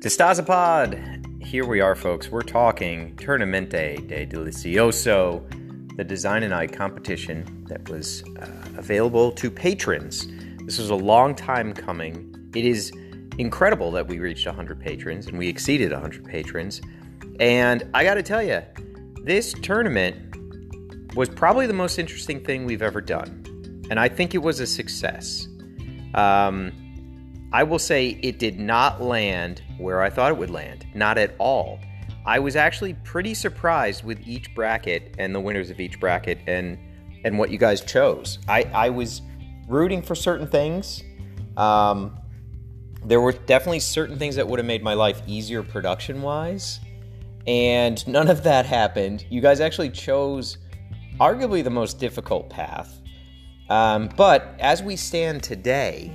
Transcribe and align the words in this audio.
DeStasapod! 0.00 1.42
Here 1.42 1.66
we 1.66 1.80
are, 1.80 1.96
folks. 1.96 2.30
We're 2.30 2.42
talking 2.42 3.16
Tournamente 3.16 4.06
de 4.06 4.24
Delicioso, 4.26 5.44
the 5.96 6.04
Design 6.04 6.44
and 6.44 6.54
Eye 6.54 6.68
competition 6.68 7.64
that 7.68 7.88
was 7.88 8.22
uh, 8.40 8.46
available 8.76 9.32
to 9.32 9.50
patrons. 9.50 10.28
This 10.64 10.78
was 10.78 10.90
a 10.90 10.94
long 10.94 11.34
time 11.34 11.74
coming. 11.74 12.32
It 12.54 12.64
is 12.64 12.92
incredible 13.38 13.90
that 13.90 14.06
we 14.06 14.20
reached 14.20 14.46
100 14.46 14.78
patrons 14.78 15.26
and 15.26 15.36
we 15.36 15.48
exceeded 15.48 15.90
100 15.90 16.24
patrons. 16.24 16.80
And 17.40 17.82
I 17.92 18.04
got 18.04 18.14
to 18.14 18.22
tell 18.22 18.42
you, 18.42 18.62
this 19.24 19.52
tournament 19.52 21.16
was 21.16 21.28
probably 21.28 21.66
the 21.66 21.72
most 21.72 21.98
interesting 21.98 22.44
thing 22.44 22.66
we've 22.66 22.82
ever 22.82 23.00
done. 23.00 23.82
And 23.90 23.98
I 23.98 24.08
think 24.08 24.36
it 24.36 24.38
was 24.38 24.60
a 24.60 24.66
success. 24.68 25.48
Um, 26.14 26.70
I 27.52 27.62
will 27.62 27.78
say 27.78 28.18
it 28.22 28.38
did 28.38 28.58
not 28.58 29.00
land 29.00 29.62
where 29.78 30.02
I 30.02 30.10
thought 30.10 30.30
it 30.30 30.38
would 30.38 30.50
land. 30.50 30.86
Not 30.94 31.16
at 31.18 31.34
all. 31.38 31.78
I 32.26 32.38
was 32.38 32.56
actually 32.56 32.94
pretty 33.04 33.32
surprised 33.32 34.04
with 34.04 34.20
each 34.26 34.54
bracket 34.54 35.14
and 35.18 35.34
the 35.34 35.40
winners 35.40 35.70
of 35.70 35.80
each 35.80 35.98
bracket 35.98 36.38
and 36.46 36.78
and 37.24 37.38
what 37.38 37.50
you 37.50 37.58
guys 37.58 37.80
chose. 37.80 38.38
I, 38.46 38.64
I 38.74 38.90
was 38.90 39.22
rooting 39.66 40.02
for 40.02 40.14
certain 40.14 40.46
things. 40.46 41.02
Um, 41.56 42.16
there 43.04 43.20
were 43.20 43.32
definitely 43.32 43.80
certain 43.80 44.18
things 44.18 44.36
that 44.36 44.46
would 44.46 44.58
have 44.58 44.66
made 44.66 44.82
my 44.82 44.94
life 44.94 45.22
easier 45.26 45.62
production 45.62 46.22
wise, 46.22 46.80
and 47.46 48.06
none 48.06 48.28
of 48.28 48.44
that 48.44 48.66
happened. 48.66 49.24
You 49.30 49.40
guys 49.40 49.60
actually 49.60 49.90
chose 49.90 50.58
arguably 51.18 51.64
the 51.64 51.70
most 51.70 51.98
difficult 51.98 52.50
path. 52.50 53.00
Um, 53.68 54.08
but 54.16 54.54
as 54.60 54.82
we 54.82 54.96
stand 54.96 55.42
today, 55.42 56.12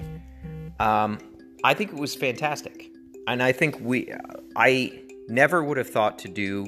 um, 0.80 1.20
I 1.64 1.74
think 1.74 1.92
it 1.92 1.98
was 1.98 2.16
fantastic, 2.16 2.92
and 3.28 3.42
I 3.42 3.52
think 3.52 3.80
we. 3.80 4.12
I 4.56 5.02
never 5.28 5.64
would 5.64 5.78
have 5.78 5.90
thought 5.90 6.20
to 6.20 6.28
do 6.28 6.68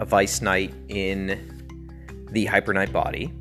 a 0.00 0.04
Vice 0.04 0.42
Knight 0.42 0.74
in 0.88 1.50
the 2.30 2.46
Hyper 2.46 2.74
Knight 2.74 2.92
body. 2.92 3.32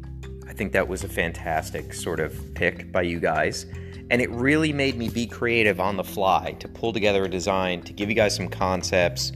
I 0.47 0.53
think 0.53 0.71
that 0.73 0.87
was 0.87 1.03
a 1.03 1.09
fantastic 1.09 1.93
sort 1.93 2.19
of 2.19 2.53
pick 2.53 2.91
by 2.91 3.01
you 3.01 3.19
guys. 3.19 3.65
And 4.11 4.21
it 4.21 4.29
really 4.29 4.71
made 4.71 4.95
me 4.95 5.09
be 5.09 5.25
creative 5.25 5.79
on 5.79 5.97
the 5.97 6.03
fly 6.03 6.55
to 6.59 6.67
pull 6.67 6.93
together 6.93 7.23
a 7.23 7.29
design, 7.29 7.81
to 7.83 7.93
give 7.93 8.09
you 8.09 8.15
guys 8.15 8.35
some 8.35 8.47
concepts. 8.47 9.31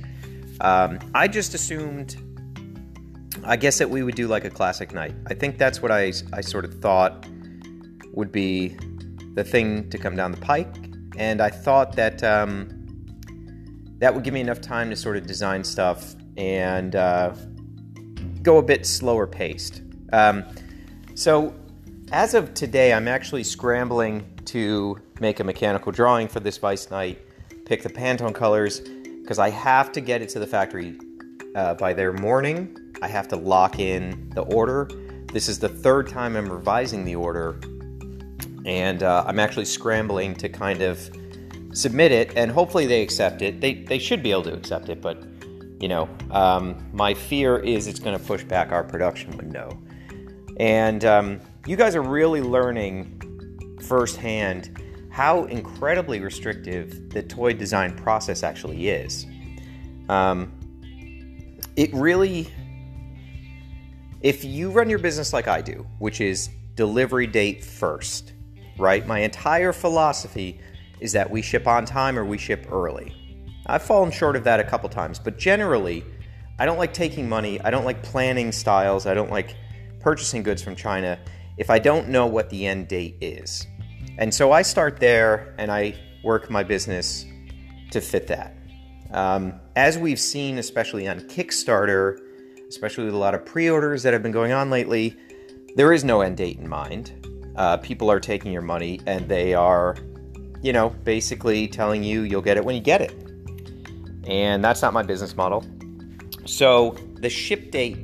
Um, 0.62 1.00
I 1.16 1.28
just 1.28 1.56
assumed, 1.56 2.18
I 3.44 3.56
guess, 3.56 3.80
that 3.80 3.90
we 3.90 4.04
would 4.04 4.14
do 4.16 4.28
like 4.28 4.46
a 4.46 4.50
classic 4.52 4.94
knight. 4.94 5.16
I 5.28 5.34
think 5.34 5.58
that's 5.58 5.82
what 5.82 5.92
I, 5.92 6.14
I 6.34 6.42
sort 6.42 6.66
of 6.66 6.76
thought 6.76 7.26
would 8.14 8.32
be 8.32 8.78
the 9.38 9.44
thing 9.44 9.88
to 9.92 10.00
come 10.00 10.16
down 10.16 10.32
the 10.32 10.42
pike. 10.42 10.76
And 11.16 11.42
I 11.42 11.50
thought 11.52 11.96
that 11.96 12.24
um, 12.24 12.70
that 14.00 14.14
would 14.14 14.24
give 14.24 14.34
me 14.34 14.42
enough 14.42 14.60
time 14.60 14.90
to 14.90 14.96
sort 14.96 15.16
of 15.16 15.28
design 15.28 15.64
stuff 15.64 16.16
and 16.38 16.96
uh, 16.96 17.36
go 18.42 18.58
a 18.58 18.64
bit 18.64 18.84
slower 18.86 19.28
paced. 19.28 19.84
Um, 20.12 20.44
so, 21.14 21.54
as 22.12 22.34
of 22.34 22.56
today, 22.56 22.94
I'm 22.94 23.08
actually 23.08 23.44
scrambling 23.44 24.26
to 24.46 25.00
make 25.20 25.40
a 25.40 25.44
mechanical 25.44 25.92
drawing 25.92 26.28
for 26.28 26.40
this 26.40 26.58
Vice 26.58 26.90
Knight, 26.90 27.20
pick 27.66 27.84
the 27.84 27.90
Pantone 27.90 28.34
colors, 28.34 28.80
because 28.80 29.38
I 29.38 29.52
have 29.52 29.92
to 29.92 30.02
get 30.02 30.24
it 30.24 30.30
to 30.30 30.40
the 30.40 30.48
factory 30.48 30.98
uh, 31.54 31.76
by 31.76 31.94
their 31.94 32.12
morning. 32.12 32.76
I 33.04 33.08
have 33.08 33.28
to 33.28 33.36
lock 33.36 33.78
in 33.78 34.32
the 34.32 34.42
order. 34.42 34.90
This 35.32 35.48
is 35.48 35.60
the 35.60 35.70
third 35.70 36.10
time 36.10 36.36
I'm 36.36 36.52
revising 36.52 37.06
the 37.06 37.16
order 37.16 37.60
and 38.68 39.02
uh, 39.02 39.24
I'm 39.26 39.40
actually 39.40 39.66
scrambling 39.66 40.36
to 40.36 40.50
kind 40.50 40.82
of 40.82 41.10
submit 41.72 42.12
it, 42.12 42.38
and 42.38 42.52
hopefully 42.52 42.86
they 42.86 43.02
accept 43.02 43.42
it. 43.42 43.62
They 43.62 43.74
they 43.74 43.98
should 43.98 44.22
be 44.22 44.32
able 44.32 44.44
to 44.44 44.54
accept 44.54 44.90
it, 44.90 45.02
but 45.02 45.24
you 45.80 45.88
know, 45.88 46.10
um, 46.32 46.86
my 46.92 47.14
fear 47.14 47.58
is 47.58 47.88
it's 47.88 48.00
going 48.00 48.18
to 48.18 48.24
push 48.24 48.44
back 48.44 48.72
our 48.72 48.84
production 48.84 49.36
window. 49.38 49.80
And 50.60 51.06
um, 51.06 51.40
you 51.66 51.76
guys 51.76 51.96
are 51.96 52.02
really 52.02 52.42
learning 52.42 53.78
firsthand 53.84 54.82
how 55.12 55.46
incredibly 55.46 56.20
restrictive 56.20 57.12
the 57.12 57.24
toy 57.24 57.54
design 57.54 57.96
process 57.96 58.44
actually 58.44 58.90
is. 58.90 59.26
Um, 60.10 60.52
it 61.76 61.94
really, 61.94 62.52
if 64.22 64.44
you 64.44 64.72
run 64.72 64.90
your 64.90 65.00
business 65.00 65.32
like 65.32 65.48
I 65.48 65.62
do, 65.62 65.86
which 66.00 66.22
is 66.22 66.50
delivery 66.76 67.28
date 67.28 67.64
first, 67.64 68.34
right? 68.78 69.06
My 69.06 69.20
entire 69.20 69.74
philosophy 69.74 70.60
is 71.00 71.12
that 71.14 71.30
we 71.30 71.42
ship 71.42 71.68
on 71.68 71.86
time 71.86 72.18
or 72.18 72.26
we 72.26 72.38
ship 72.38 72.68
early. 72.72 73.14
I've 73.66 73.84
fallen 73.84 74.12
short 74.12 74.36
of 74.36 74.44
that 74.46 74.60
a 74.60 74.64
couple 74.64 74.90
times, 74.90 75.20
but 75.20 75.38
generally, 75.38 76.04
I 76.60 76.66
don't 76.66 76.78
like 76.78 76.94
taking 76.94 77.28
money. 77.30 77.60
I 77.62 77.70
don't 77.70 77.86
like 77.86 78.02
planning 78.02 78.52
styles. 78.52 79.06
I 79.06 79.14
don't 79.14 79.30
like 79.30 79.56
purchasing 80.00 80.42
goods 80.42 80.62
from 80.62 80.76
China 80.76 81.20
if 81.58 81.70
I 81.70 81.80
don't 81.80 82.10
know 82.10 82.26
what 82.28 82.50
the 82.50 82.66
end 82.66 82.88
date 82.88 83.18
is. 83.22 83.68
And 84.18 84.34
so 84.34 84.52
I 84.52 84.62
start 84.62 85.00
there 85.00 85.54
and 85.58 85.72
I 85.72 85.96
work 86.24 86.50
my 86.50 86.64
business 86.64 87.26
to 87.92 88.02
fit 88.02 88.28
that. 88.28 88.56
Um, 89.12 89.60
as 89.76 89.98
we've 89.98 90.20
seen, 90.20 90.58
especially 90.58 91.08
on 91.08 91.22
Kickstarter, 91.22 92.20
especially 92.68 93.06
with 93.06 93.14
a 93.14 93.18
lot 93.18 93.34
of 93.34 93.46
pre 93.46 93.70
orders 93.70 94.04
that 94.04 94.14
have 94.14 94.24
been 94.24 94.32
going 94.32 94.52
on 94.52 94.70
lately, 94.70 95.16
there 95.76 95.94
is 95.94 96.04
no 96.04 96.22
end 96.22 96.38
date 96.38 96.58
in 96.58 96.68
mind 96.68 97.12
uh, 97.58 97.78
people 97.78 98.10
are 98.12 98.20
taking 98.20 98.52
your 98.52 98.62
money 98.62 99.00
and 99.06 99.28
they 99.28 99.54
are, 99.54 99.98
you 100.62 100.72
know, 100.72 100.90
basically 101.04 101.68
telling 101.68 102.04
you 102.04 102.22
you'll 102.22 102.42
get 102.42 102.58
it 102.58 102.64
when 102.64 102.76
you 102.76 102.82
get 102.82 103.02
it. 103.02 103.14
And 104.26 104.64
that's 104.64 104.82
not 104.82 104.94
my 104.94 105.04
business 105.04 105.36
model. 105.36 105.66
So 106.46 106.96
the 107.16 107.30
ship 107.30 107.72
date 107.72 107.98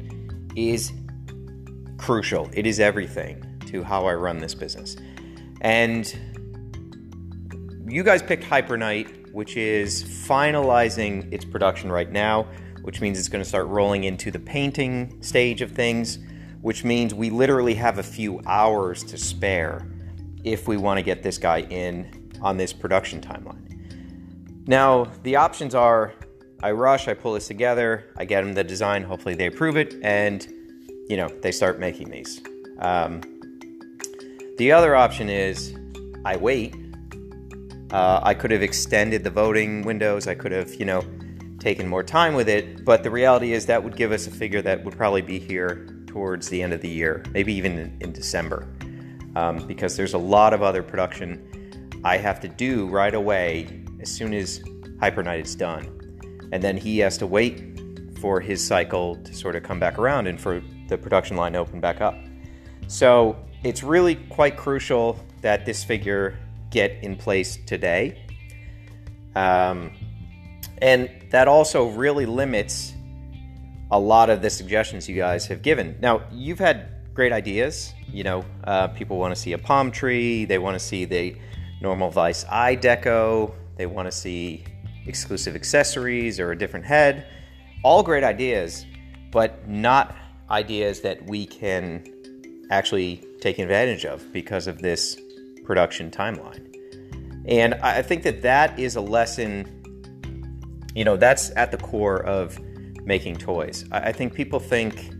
is 0.55 0.91
crucial, 1.97 2.49
it 2.53 2.65
is 2.65 2.79
everything 2.79 3.43
to 3.67 3.83
how 3.83 4.05
I 4.05 4.13
run 4.15 4.39
this 4.39 4.55
business. 4.55 4.95
And 5.61 6.13
you 7.87 8.03
guys 8.03 8.21
picked 8.21 8.43
Hyper 8.43 8.77
Knight, 8.77 9.31
which 9.33 9.55
is 9.55 10.03
finalizing 10.03 11.31
its 11.31 11.45
production 11.45 11.91
right 11.91 12.11
now, 12.11 12.47
which 12.81 13.01
means 13.01 13.17
it's 13.17 13.29
going 13.29 13.43
to 13.43 13.47
start 13.47 13.67
rolling 13.67 14.03
into 14.03 14.31
the 14.31 14.39
painting 14.39 15.21
stage 15.21 15.61
of 15.61 15.71
things 15.71 16.19
which 16.63 16.85
means 16.85 17.13
we 17.13 17.29
literally 17.29 17.75
have 17.75 17.99
a 17.99 18.03
few 18.03 18.41
hours 18.47 19.03
to 19.03 19.17
spare 19.17 19.85
if 20.45 20.65
we 20.65 20.77
want 20.77 20.97
to 20.97 21.03
get 21.03 21.21
this 21.21 21.37
guy 21.37 21.59
in 21.59 22.31
on 22.41 22.55
this 22.55 22.71
production 22.71 23.19
timeline. 23.21 23.59
Now, 24.65 25.11
the 25.23 25.35
options 25.35 25.75
are 25.75 26.13
I 26.63 26.71
rush, 26.71 27.09
I 27.09 27.15
pull 27.15 27.33
this 27.33 27.47
together, 27.47 28.05
I 28.17 28.23
get 28.23 28.45
them 28.45 28.53
the 28.53 28.63
design, 28.63 29.03
hopefully 29.03 29.35
they 29.35 29.47
approve 29.47 29.75
it, 29.75 29.95
and 30.03 30.47
you 31.09 31.17
know, 31.17 31.27
they 31.27 31.51
start 31.51 31.79
making 31.79 32.09
these. 32.09 32.41
Um, 32.79 33.19
the 34.57 34.71
other 34.71 34.95
option 34.95 35.27
is 35.27 35.75
I 36.23 36.37
wait. 36.37 36.75
Uh, 37.91 38.21
I 38.23 38.33
could 38.33 38.51
have 38.51 38.63
extended 38.63 39.25
the 39.25 39.29
voting 39.29 39.81
windows, 39.81 40.27
I 40.27 40.35
could 40.35 40.53
have, 40.53 40.73
you 40.75 40.85
know, 40.85 41.03
taken 41.59 41.89
more 41.89 42.03
time 42.03 42.35
with 42.35 42.47
it, 42.47 42.85
but 42.85 43.03
the 43.03 43.11
reality 43.11 43.51
is 43.51 43.65
that 43.65 43.83
would 43.83 43.97
give 43.97 44.13
us 44.13 44.27
a 44.27 44.31
figure 44.31 44.61
that 44.61 44.81
would 44.85 44.95
probably 44.95 45.21
be 45.21 45.39
here 45.39 45.92
towards 46.13 46.47
the 46.47 46.61
end 46.61 46.73
of 46.73 46.81
the 46.81 46.89
year, 46.89 47.23
maybe 47.31 47.51
even 47.51 47.97
in, 47.99 48.13
December, 48.13 48.67
um, 49.35 49.65
because 49.65 49.97
there's 49.97 50.13
a 50.13 50.17
lot 50.17 50.53
of 50.53 50.61
other 50.61 50.83
production 50.83 51.41
I 52.03 52.17
have 52.17 52.39
to 52.41 52.47
do 52.47 52.87
right 52.87 53.15
away 53.15 53.83
as 53.99 54.11
soon 54.11 54.31
as 54.35 54.63
Hyper 54.99 55.23
Knight 55.23 55.43
is 55.43 55.55
done. 55.55 56.19
And 56.51 56.61
then 56.61 56.77
he 56.77 56.99
has 56.99 57.17
to 57.17 57.25
wait 57.25 57.79
for 58.21 58.39
his 58.39 58.65
cycle 58.65 59.15
to 59.15 59.33
sort 59.33 59.55
of 59.55 59.63
come 59.63 59.79
back 59.79 59.97
around 59.97 60.27
and 60.27 60.39
for 60.39 60.61
the 60.87 60.99
production 60.99 61.35
line 61.35 61.53
to 61.53 61.59
open 61.59 61.79
back 61.79 61.99
up. 61.99 62.15
So 62.87 63.35
it's 63.63 63.81
really 63.81 64.13
quite 64.13 64.55
crucial 64.55 65.19
that 65.41 65.65
this 65.65 65.83
figure 65.83 66.37
get 66.69 66.91
in 67.01 67.15
place 67.15 67.57
today. 67.65 68.21
Um, 69.35 69.91
and 70.77 71.09
that 71.31 71.47
also 71.47 71.87
really 71.87 72.27
limits 72.27 72.93
a 73.93 73.99
lot 73.99 74.31
of 74.31 74.41
the 74.41 74.49
suggestions 74.49 75.07
you 75.07 75.15
guys 75.15 75.45
have 75.45 75.61
given. 75.61 75.95
Now, 76.01 76.23
you've 76.31 76.57
had 76.57 76.89
great 77.13 77.31
ideas. 77.31 77.93
You 78.11 78.23
know, 78.23 78.45
uh, 78.63 78.87
people 78.87 79.19
want 79.19 79.35
to 79.35 79.39
see 79.39 79.53
a 79.53 79.57
palm 79.59 79.91
tree, 79.91 80.45
they 80.45 80.57
want 80.57 80.73
to 80.73 80.79
see 80.79 81.05
the 81.05 81.35
normal 81.79 82.09
Vice 82.09 82.43
eye 82.49 82.75
deco, 82.75 83.53
they 83.77 83.85
want 83.85 84.07
to 84.07 84.11
see 84.11 84.63
exclusive 85.05 85.55
accessories 85.55 86.39
or 86.39 86.51
a 86.53 86.57
different 86.57 86.83
head. 86.83 87.27
All 87.83 88.01
great 88.01 88.23
ideas, 88.23 88.83
but 89.31 89.67
not 89.69 90.15
ideas 90.49 91.01
that 91.01 91.23
we 91.27 91.45
can 91.45 92.03
actually 92.71 93.23
take 93.41 93.59
advantage 93.59 94.05
of 94.05 94.33
because 94.33 94.65
of 94.65 94.81
this 94.81 95.19
production 95.65 96.09
timeline. 96.09 96.75
And 97.47 97.75
I 97.75 98.01
think 98.01 98.23
that 98.23 98.41
that 98.41 98.79
is 98.79 98.95
a 98.95 99.01
lesson, 99.01 100.49
you 100.95 101.03
know, 101.03 101.15
that's 101.15 101.51
at 101.55 101.69
the 101.69 101.77
core 101.77 102.23
of 102.23 102.59
making 103.05 103.37
toys. 103.37 103.85
I, 103.91 104.11
think 104.11 104.33
people 104.33 104.59
think 104.59 105.13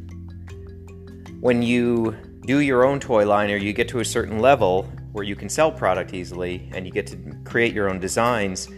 when 1.40 1.62
you 1.62 2.16
do 2.46 2.60
your 2.60 2.86
own 2.86 3.00
toy 3.00 3.26
line 3.26 3.52
or 3.52 3.58
you 3.58 3.74
get 3.74 3.88
to 3.90 4.00
a 4.00 4.06
certain 4.06 4.40
level 4.40 4.90
where 5.12 5.24
you 5.24 5.36
can 5.36 5.50
sell 5.50 5.72
product 5.72 6.14
easily 6.14 6.70
and 6.74 6.86
you 6.86 6.92
get 6.92 7.08
to 7.08 7.18
create 7.46 7.74
your 7.74 7.90
own 7.90 8.00
designs, 8.00 8.70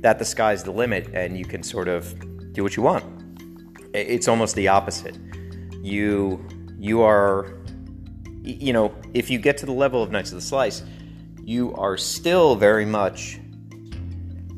that 0.00 0.18
the 0.18 0.24
sky's 0.24 0.64
the 0.64 0.70
limit 0.70 1.08
and 1.14 1.38
you 1.38 1.44
can 1.44 1.62
sort 1.62 1.88
of 1.88 2.14
do 2.52 2.62
what 2.62 2.76
you 2.76 2.82
want. 2.82 3.04
It's 3.92 4.28
almost 4.28 4.56
the 4.56 4.68
opposite. 4.68 5.18
You 5.82 6.44
you 6.78 7.02
are 7.02 7.58
you 8.42 8.74
know, 8.74 8.94
if 9.14 9.30
you 9.30 9.38
get 9.38 9.56
to 9.58 9.66
the 9.66 9.72
level 9.72 10.02
of 10.02 10.10
Knights 10.10 10.30
of 10.30 10.36
the 10.36 10.42
Slice, 10.42 10.82
you 11.42 11.74
are 11.76 11.96
still 11.96 12.56
very 12.56 12.84
much 12.84 13.40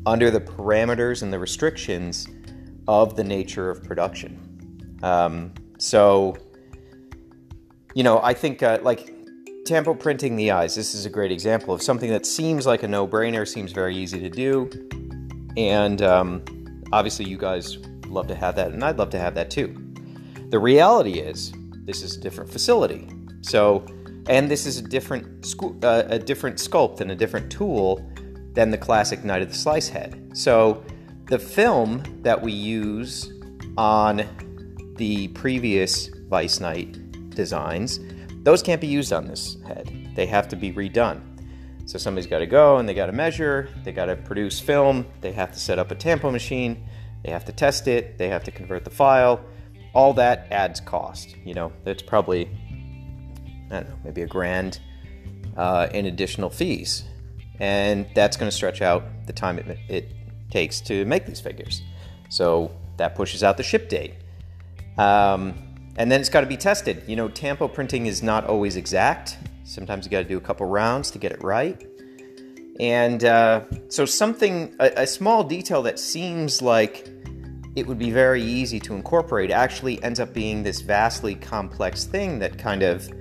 under 0.05 0.29
the 0.29 0.41
parameters 0.41 1.23
and 1.23 1.31
the 1.31 1.39
restrictions 1.39 2.27
of 2.87 3.15
the 3.15 3.23
nature 3.23 3.69
of 3.69 3.83
production. 3.83 4.99
Um, 5.03 5.53
so, 5.77 6.37
you 7.93 8.03
know, 8.03 8.21
I 8.21 8.33
think 8.33 8.63
uh, 8.63 8.79
like 8.81 9.13
tampo 9.65 9.93
printing 9.93 10.35
the 10.35 10.51
eyes, 10.51 10.75
this 10.75 10.95
is 10.95 11.05
a 11.05 11.09
great 11.09 11.31
example 11.31 11.73
of 11.73 11.81
something 11.81 12.09
that 12.09 12.25
seems 12.25 12.65
like 12.65 12.83
a 12.83 12.87
no 12.87 13.07
brainer, 13.07 13.47
seems 13.47 13.71
very 13.71 13.95
easy 13.95 14.19
to 14.19 14.29
do. 14.29 14.69
And 15.57 16.01
um, 16.01 16.43
obviously, 16.93 17.25
you 17.25 17.37
guys 17.37 17.77
love 18.07 18.27
to 18.27 18.35
have 18.35 18.55
that, 18.55 18.71
and 18.71 18.83
I'd 18.83 18.97
love 18.97 19.09
to 19.11 19.19
have 19.19 19.35
that 19.35 19.49
too. 19.51 19.75
The 20.49 20.59
reality 20.59 21.19
is, 21.19 21.51
this 21.85 22.01
is 22.01 22.15
a 22.15 22.19
different 22.21 22.49
facility. 22.49 23.07
So, 23.41 23.85
and 24.29 24.49
this 24.49 24.65
is 24.65 24.77
a 24.77 24.81
different 24.81 25.41
scu- 25.41 25.83
uh, 25.83 26.03
a 26.09 26.19
different 26.19 26.57
sculpt 26.57 27.01
and 27.01 27.11
a 27.11 27.15
different 27.15 27.51
tool 27.51 28.05
than 28.53 28.71
the 28.71 28.77
classic 28.77 29.23
Knight 29.23 29.41
of 29.41 29.49
the 29.49 29.55
Slice 29.55 29.89
head. 29.89 30.31
So, 30.33 30.83
the 31.27 31.39
film 31.39 32.03
that 32.21 32.41
we 32.41 32.51
use 32.51 33.31
on 33.77 34.23
the 34.95 35.27
previous 35.29 36.07
Vice 36.29 36.59
Knight 36.59 37.29
designs, 37.31 37.99
those 38.43 38.63
can't 38.63 38.79
be 38.79 38.87
used 38.87 39.11
on 39.11 39.27
this 39.27 39.57
head. 39.67 39.91
They 40.15 40.25
have 40.25 40.47
to 40.49 40.55
be 40.55 40.71
redone. 40.71 41.21
So 41.85 41.97
somebody's 41.97 42.27
got 42.27 42.39
to 42.39 42.47
go 42.47 42.77
and 42.77 42.87
they 42.87 42.93
got 42.93 43.05
to 43.05 43.11
measure, 43.11 43.69
they 43.83 43.91
got 43.91 44.05
to 44.05 44.15
produce 44.15 44.59
film, 44.59 45.05
they 45.21 45.31
have 45.33 45.51
to 45.51 45.59
set 45.59 45.79
up 45.79 45.91
a 45.91 45.95
tampo 45.95 46.31
machine, 46.31 46.85
they 47.23 47.31
have 47.31 47.45
to 47.45 47.51
test 47.51 47.87
it, 47.87 48.17
they 48.17 48.29
have 48.29 48.43
to 48.45 48.51
convert 48.51 48.83
the 48.83 48.89
file. 48.89 49.41
All 49.93 50.13
that 50.13 50.47
adds 50.51 50.79
cost. 50.79 51.35
You 51.45 51.53
know, 51.53 51.71
it's 51.85 52.03
probably, 52.03 52.49
I 53.71 53.81
don't 53.81 53.89
know, 53.89 53.95
maybe 54.03 54.21
a 54.21 54.27
grand 54.27 54.79
uh, 55.55 55.87
in 55.93 56.05
additional 56.05 56.49
fees. 56.49 57.03
And 57.59 58.05
that's 58.13 58.37
going 58.37 58.49
to 58.49 58.55
stretch 58.55 58.81
out 58.81 59.03
the 59.25 59.33
time 59.33 59.57
it, 59.57 59.77
it 59.89 60.16
takes 60.49 60.81
to 60.81 61.05
make 61.05 61.25
these 61.25 61.39
figures. 61.39 61.81
So 62.29 62.71
that 62.97 63.15
pushes 63.15 63.43
out 63.43 63.57
the 63.57 63.63
ship 63.63 63.89
date. 63.89 64.15
Um, 64.97 65.53
and 65.97 66.11
then 66.11 66.19
it's 66.19 66.29
got 66.29 66.41
to 66.41 66.47
be 66.47 66.57
tested. 66.57 67.03
You 67.07 67.15
know, 67.15 67.29
tampo 67.29 67.67
printing 67.67 68.05
is 68.05 68.21
not 68.21 68.45
always 68.45 68.75
exact. 68.75 69.37
Sometimes 69.63 70.05
you 70.05 70.11
got 70.11 70.19
to 70.19 70.27
do 70.27 70.37
a 70.37 70.41
couple 70.41 70.65
rounds 70.67 71.11
to 71.11 71.19
get 71.19 71.31
it 71.31 71.43
right. 71.43 71.85
And 72.79 73.23
uh, 73.23 73.61
so, 73.89 74.05
something, 74.05 74.75
a, 74.79 74.91
a 74.97 75.07
small 75.07 75.43
detail 75.43 75.81
that 75.83 75.97
seems 75.97 76.61
like 76.61 77.09
it 77.75 77.85
would 77.87 77.97
be 77.97 78.11
very 78.11 78.41
easy 78.43 78.79
to 78.81 78.93
incorporate 78.93 79.51
actually 79.51 80.01
ends 80.03 80.19
up 80.19 80.33
being 80.33 80.63
this 80.63 80.81
vastly 80.81 81.35
complex 81.35 82.05
thing 82.05 82.39
that 82.39 82.57
kind 82.57 82.83
of 82.83 83.11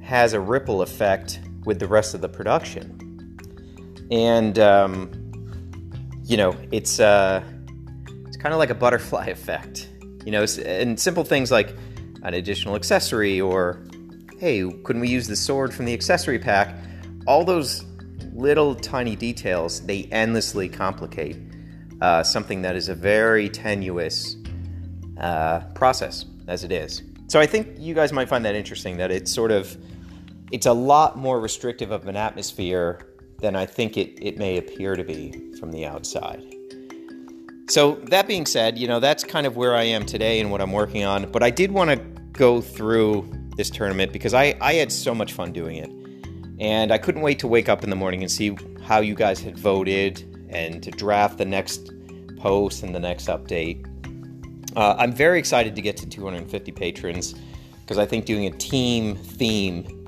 has 0.00 0.32
a 0.32 0.40
ripple 0.40 0.82
effect 0.82 1.40
with 1.64 1.78
the 1.78 1.86
rest 1.86 2.14
of 2.14 2.20
the 2.20 2.28
production. 2.28 2.94
And 4.10 4.58
um, 4.58 5.27
you 6.28 6.36
know, 6.36 6.54
it's 6.70 7.00
uh, 7.00 7.42
it's 8.26 8.36
kind 8.36 8.52
of 8.52 8.58
like 8.58 8.70
a 8.70 8.74
butterfly 8.74 9.26
effect. 9.28 9.88
You 10.24 10.32
know, 10.32 10.44
and 10.64 11.00
simple 11.00 11.24
things 11.24 11.50
like 11.50 11.74
an 12.22 12.34
additional 12.34 12.76
accessory 12.76 13.40
or 13.40 13.82
hey, 14.38 14.70
couldn't 14.84 15.00
we 15.00 15.08
use 15.08 15.26
the 15.26 15.34
sword 15.34 15.74
from 15.74 15.86
the 15.86 15.94
accessory 15.94 16.38
pack? 16.38 16.76
All 17.26 17.44
those 17.44 17.84
little 18.34 18.74
tiny 18.74 19.16
details 19.16 19.80
they 19.84 20.04
endlessly 20.12 20.68
complicate 20.68 21.36
uh, 22.00 22.22
something 22.22 22.62
that 22.62 22.76
is 22.76 22.88
a 22.88 22.94
very 22.94 23.48
tenuous 23.48 24.36
uh, 25.18 25.60
process 25.74 26.26
as 26.46 26.62
it 26.62 26.70
is. 26.70 27.02
So 27.26 27.40
I 27.40 27.46
think 27.46 27.76
you 27.78 27.94
guys 27.94 28.12
might 28.12 28.28
find 28.28 28.44
that 28.44 28.54
interesting 28.54 28.98
that 28.98 29.10
it's 29.10 29.32
sort 29.32 29.50
of 29.50 29.76
it's 30.52 30.66
a 30.66 30.72
lot 30.72 31.16
more 31.16 31.40
restrictive 31.40 31.90
of 31.90 32.06
an 32.06 32.16
atmosphere 32.16 33.07
than 33.40 33.54
I 33.56 33.66
think 33.66 33.96
it, 33.96 34.18
it 34.20 34.38
may 34.38 34.56
appear 34.58 34.96
to 34.96 35.04
be 35.04 35.52
from 35.58 35.70
the 35.70 35.86
outside. 35.86 36.42
So, 37.68 37.96
that 38.06 38.26
being 38.26 38.46
said, 38.46 38.78
you 38.78 38.88
know, 38.88 38.98
that's 38.98 39.22
kind 39.22 39.46
of 39.46 39.56
where 39.56 39.76
I 39.76 39.82
am 39.82 40.06
today 40.06 40.40
and 40.40 40.50
what 40.50 40.60
I'm 40.60 40.72
working 40.72 41.04
on. 41.04 41.30
But 41.30 41.42
I 41.42 41.50
did 41.50 41.70
want 41.70 41.90
to 41.90 41.96
go 42.32 42.60
through 42.60 43.30
this 43.56 43.68
tournament 43.68 44.12
because 44.12 44.32
I, 44.32 44.56
I 44.60 44.74
had 44.74 44.90
so 44.90 45.14
much 45.14 45.34
fun 45.34 45.52
doing 45.52 45.76
it. 45.76 45.90
And 46.60 46.90
I 46.90 46.98
couldn't 46.98 47.20
wait 47.20 47.38
to 47.40 47.46
wake 47.46 47.68
up 47.68 47.84
in 47.84 47.90
the 47.90 47.96
morning 47.96 48.22
and 48.22 48.30
see 48.30 48.56
how 48.82 49.00
you 49.00 49.14
guys 49.14 49.40
had 49.40 49.58
voted 49.58 50.46
and 50.48 50.82
to 50.82 50.90
draft 50.90 51.38
the 51.38 51.44
next 51.44 51.92
post 52.38 52.82
and 52.82 52.94
the 52.94 53.00
next 53.00 53.26
update. 53.26 53.84
Uh, 54.76 54.96
I'm 54.98 55.12
very 55.12 55.38
excited 55.38 55.76
to 55.76 55.82
get 55.82 55.96
to 55.98 56.06
250 56.06 56.72
patrons 56.72 57.34
because 57.80 57.98
I 57.98 58.06
think 58.06 58.24
doing 58.24 58.46
a 58.46 58.50
team 58.50 59.16
theme 59.16 60.07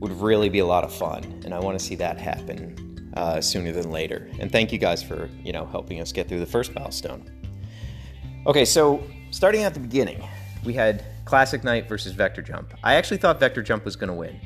would 0.00 0.12
really 0.20 0.48
be 0.48 0.58
a 0.58 0.66
lot 0.66 0.84
of 0.84 0.94
fun, 0.94 1.24
and 1.44 1.54
I 1.54 1.58
want 1.58 1.78
to 1.78 1.84
see 1.84 1.94
that 1.96 2.18
happen 2.18 3.10
uh, 3.16 3.40
sooner 3.40 3.72
than 3.72 3.90
later. 3.90 4.30
And 4.38 4.52
thank 4.52 4.72
you 4.72 4.78
guys 4.78 5.02
for 5.02 5.28
you 5.42 5.52
know 5.52 5.66
helping 5.66 6.00
us 6.00 6.12
get 6.12 6.28
through 6.28 6.40
the 6.40 6.46
first 6.46 6.74
milestone. 6.74 7.30
Okay, 8.46 8.64
so 8.64 9.02
starting 9.30 9.62
at 9.62 9.74
the 9.74 9.80
beginning, 9.80 10.22
we 10.64 10.72
had 10.72 11.04
Classic 11.24 11.64
Knight 11.64 11.88
versus 11.88 12.12
Vector 12.12 12.42
Jump. 12.42 12.74
I 12.84 12.94
actually 12.94 13.16
thought 13.16 13.40
Vector 13.40 13.62
Jump 13.62 13.84
was 13.84 13.96
going 13.96 14.08
to 14.08 14.14
win. 14.14 14.38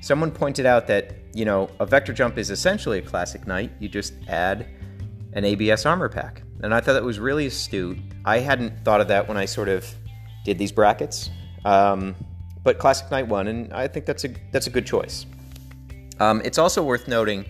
Someone 0.00 0.30
pointed 0.30 0.66
out 0.66 0.86
that 0.88 1.14
you 1.34 1.44
know 1.44 1.70
a 1.80 1.86
Vector 1.86 2.12
Jump 2.12 2.38
is 2.38 2.50
essentially 2.50 2.98
a 2.98 3.02
Classic 3.02 3.46
Knight. 3.46 3.72
You 3.78 3.88
just 3.88 4.14
add 4.28 4.66
an 5.34 5.44
ABS 5.44 5.86
armor 5.86 6.08
pack, 6.08 6.42
and 6.62 6.74
I 6.74 6.80
thought 6.80 6.94
that 6.94 7.04
was 7.04 7.18
really 7.18 7.46
astute. 7.46 7.98
I 8.24 8.38
hadn't 8.38 8.84
thought 8.84 9.00
of 9.00 9.08
that 9.08 9.28
when 9.28 9.36
I 9.36 9.44
sort 9.44 9.68
of 9.68 9.86
did 10.44 10.58
these 10.58 10.72
brackets. 10.72 11.30
Um, 11.64 12.14
but 12.64 12.78
Classic 12.78 13.08
Knight 13.10 13.28
won, 13.28 13.46
and 13.46 13.72
I 13.72 13.86
think 13.86 14.06
that's 14.06 14.24
a 14.24 14.30
that's 14.50 14.66
a 14.66 14.70
good 14.70 14.86
choice. 14.86 15.26
Um, 16.18 16.40
it's 16.44 16.58
also 16.58 16.82
worth 16.82 17.06
noting 17.06 17.44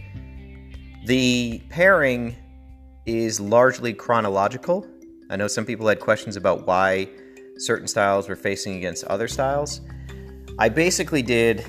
the 1.06 1.62
pairing 1.69 2.34
is 3.06 3.40
largely 3.40 3.93
chronological. 3.93 4.87
I 5.31 5.37
know 5.37 5.46
some 5.46 5.64
people 5.64 5.87
had 5.87 6.00
questions 6.00 6.37
about 6.37 6.66
why 6.66 7.08
certain 7.58 7.87
styles 7.87 8.28
were 8.28 8.37
facing 8.37 8.76
against 8.76 9.05
other 9.05 9.28
styles. 9.28 9.81
I 10.58 10.69
basically 10.69 11.22
did 11.22 11.64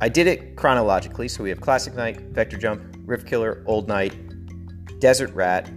I 0.00 0.08
did 0.08 0.26
it 0.26 0.56
chronologically. 0.56 1.28
So 1.28 1.42
we 1.42 1.48
have 1.48 1.60
Classic 1.60 1.94
Knight, 1.94 2.20
Vector 2.20 2.58
Jump, 2.58 2.82
Rift 3.06 3.26
Killer, 3.26 3.62
Old 3.66 3.88
Knight, 3.88 4.14
Desert 5.00 5.32
Rat, 5.34 5.68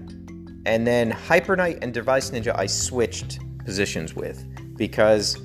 and 0.65 0.85
then 0.85 1.11
Hyper 1.11 1.55
Knight 1.55 1.79
and 1.81 1.93
Device 1.93 2.31
Ninja 2.31 2.53
I 2.55 2.65
switched 2.65 3.39
positions 3.63 4.15
with 4.15 4.45
because 4.75 5.37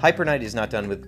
Hyper 0.00 0.24
Knight 0.24 0.42
is 0.42 0.54
not 0.54 0.70
done 0.70 0.88
with 0.88 1.06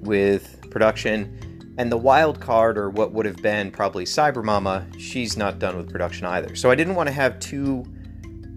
with 0.00 0.70
production, 0.70 1.74
and 1.76 1.92
the 1.92 1.96
wild 1.96 2.40
card, 2.40 2.78
or 2.78 2.88
what 2.88 3.12
would 3.12 3.26
have 3.26 3.36
been 3.36 3.70
probably 3.70 4.04
Cyber 4.04 4.42
Mama, 4.42 4.86
she's 4.98 5.36
not 5.36 5.58
done 5.58 5.76
with 5.76 5.90
production 5.90 6.26
either. 6.26 6.54
So 6.54 6.70
I 6.70 6.74
didn't 6.74 6.94
want 6.94 7.08
to 7.08 7.12
have 7.12 7.38
two 7.38 7.84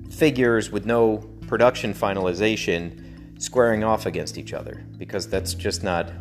figures 0.10 0.72
with 0.72 0.86
no 0.86 1.18
production 1.48 1.94
finalization 1.94 3.42
squaring 3.42 3.84
off 3.84 4.06
against 4.06 4.38
each 4.38 4.54
other 4.54 4.86
because 4.98 5.28
that's 5.28 5.54
just 5.54 5.84
not, 5.84 6.12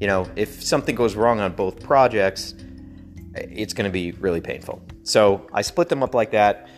you 0.00 0.06
know, 0.06 0.28
if 0.36 0.62
something 0.62 0.94
goes 0.94 1.14
wrong 1.16 1.40
on 1.40 1.52
both 1.52 1.82
projects, 1.82 2.54
it's 3.34 3.72
going 3.72 3.84
to 3.84 3.92
be 3.92 4.12
really 4.12 4.40
painful. 4.40 4.82
So 5.02 5.46
I 5.52 5.62
split 5.62 5.88
them 5.88 6.02
up 6.02 6.14
like 6.14 6.30
that, 6.30 6.68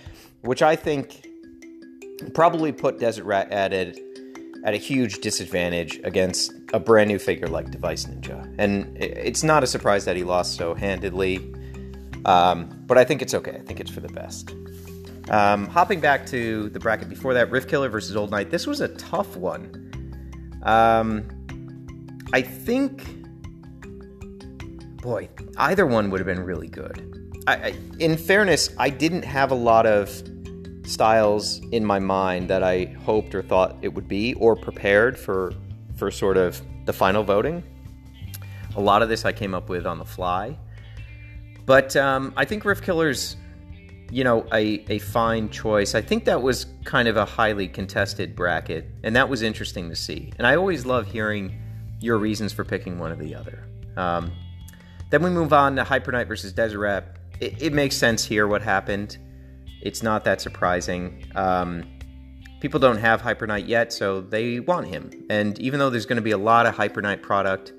which 0.43 0.63
I 0.63 0.75
think 0.77 1.27
probably 2.33 2.73
put 2.73 2.99
Desert 2.99 3.25
Rat 3.25 3.51
at 3.53 3.73
it 3.73 4.14
at 4.65 4.73
a 4.73 4.79
huge 4.79 5.19
disadvantage 5.21 6.01
against 6.05 6.53
a 6.73 6.81
brand 6.81 7.09
new 7.09 7.19
figure 7.19 7.47
like 7.47 7.71
Device 7.71 8.07
Ninja. 8.07 8.53
And 8.59 8.97
it's 8.97 9.45
not 9.45 9.63
a 9.63 9.67
surprise 9.67 10.07
that 10.07 10.17
he 10.17 10.25
lost 10.25 10.57
so 10.57 10.75
handedly, 10.75 11.55
um, 12.25 12.71
but 12.87 12.97
I 12.97 13.05
think 13.05 13.21
it's 13.21 13.35
okay. 13.35 13.53
I 13.53 13.61
think 13.61 13.79
it's 13.79 13.91
for 13.91 14.01
the 14.01 14.09
best. 14.09 14.55
Um, 15.29 15.67
hopping 15.69 16.01
back 16.01 16.27
to 16.27 16.71
the 16.71 16.81
bracket 16.81 17.11
before 17.11 17.35
that, 17.35 17.51
Rift 17.51 17.69
Killer 17.69 17.91
versus 17.91 18.17
Old 18.17 18.31
Knight. 18.31 18.51
This 18.51 18.67
was 18.67 18.81
a 18.81 18.89
tough 18.89 19.37
one. 19.37 19.81
Um, 20.63 21.29
I 22.33 22.41
think, 22.41 23.05
boy, 25.03 25.29
either 25.59 25.87
one 25.87 26.11
would 26.11 26.21
have 26.21 26.27
been 26.27 26.43
really 26.43 26.69
good. 26.69 27.11
I, 27.47 27.55
I, 27.55 27.75
in 27.99 28.17
fairness, 28.17 28.71
I 28.79 28.89
didn't 28.89 29.25
have 29.25 29.51
a 29.51 29.55
lot 29.55 29.85
of 29.85 30.23
styles 30.85 31.61
in 31.73 31.85
my 31.85 31.99
mind 31.99 32.49
that 32.51 32.63
I 32.63 32.85
hoped 33.05 33.35
or 33.35 33.43
thought 33.43 33.77
it 33.83 33.89
would 33.89 34.09
be, 34.09 34.35
or 34.35 34.57
prepared 34.57 35.19
for 35.19 35.53
for 35.97 36.11
sort 36.11 36.37
of 36.37 36.61
the 36.87 36.93
final 36.93 37.23
voting. 37.23 37.63
A 38.77 38.81
lot 38.81 39.03
of 39.03 39.09
this 39.09 39.25
I 39.25 39.33
came 39.33 39.55
up 39.55 39.69
with 39.69 39.87
on 39.87 39.99
the 39.99 40.05
fly, 40.05 40.59
but 41.67 41.97
um, 41.97 42.33
I 42.37 42.45
think 42.45 42.65
Rift 42.65 42.85
Killer's, 42.85 43.37
you 44.11 44.25
know, 44.25 44.47
a 44.53 44.85
a 44.89 44.99
fine 44.99 45.49
choice. 45.49 45.95
I 45.95 46.03
think 46.03 46.25
that 46.25 46.43
was 46.43 46.67
kind 46.85 47.09
of 47.09 47.17
a 47.17 47.25
highly 47.25 47.69
contested 47.69 48.35
bracket, 48.35 48.87
and 49.03 49.15
that 49.17 49.29
was 49.29 49.43
interesting 49.43 49.89
to 49.91 49.97
see. 49.97 50.33
And 50.39 50.47
I 50.47 50.57
always 50.57 50.85
love 50.85 51.07
hearing 51.07 51.61
your 52.01 52.19
reasons 52.19 52.53
for 52.53 52.65
picking 52.65 52.99
one 52.99 53.13
or 53.13 53.17
the 53.17 53.35
other. 53.35 53.65
Um, 53.97 54.33
then 55.11 55.23
we 55.23 55.31
move 55.31 55.53
on 55.53 55.77
to 55.77 55.85
Hyper 55.85 56.13
Knight 56.13 56.27
versus 56.27 56.53
Desert 56.53 56.81
Rat. 56.81 57.17
It, 57.41 57.63
it 57.63 57.73
makes 57.73 57.97
sense 57.97 58.25
here 58.25 58.47
what 58.49 58.63
happened 58.63 59.19
It's 59.85 60.03
not 60.03 60.25
that 60.25 60.41
surprising. 60.41 61.25
Um, 61.35 61.85
people 62.61 62.81
don't 62.81 62.97
have 62.97 63.21
Hyper 63.21 63.47
Knight 63.47 63.67
yet, 63.67 63.93
so 63.93 64.23
they 64.23 64.59
want 64.61 64.89
him. 64.89 65.11
And 65.29 65.59
even 65.61 65.79
though 65.79 65.91
there's 65.91 66.07
going 66.07 66.17
to 66.17 66.23
be 66.23 66.31
a 66.31 66.39
lot 66.39 66.65
of 66.67 66.75
Hyper 66.75 67.03
Knight 67.03 67.23
product 67.23 67.75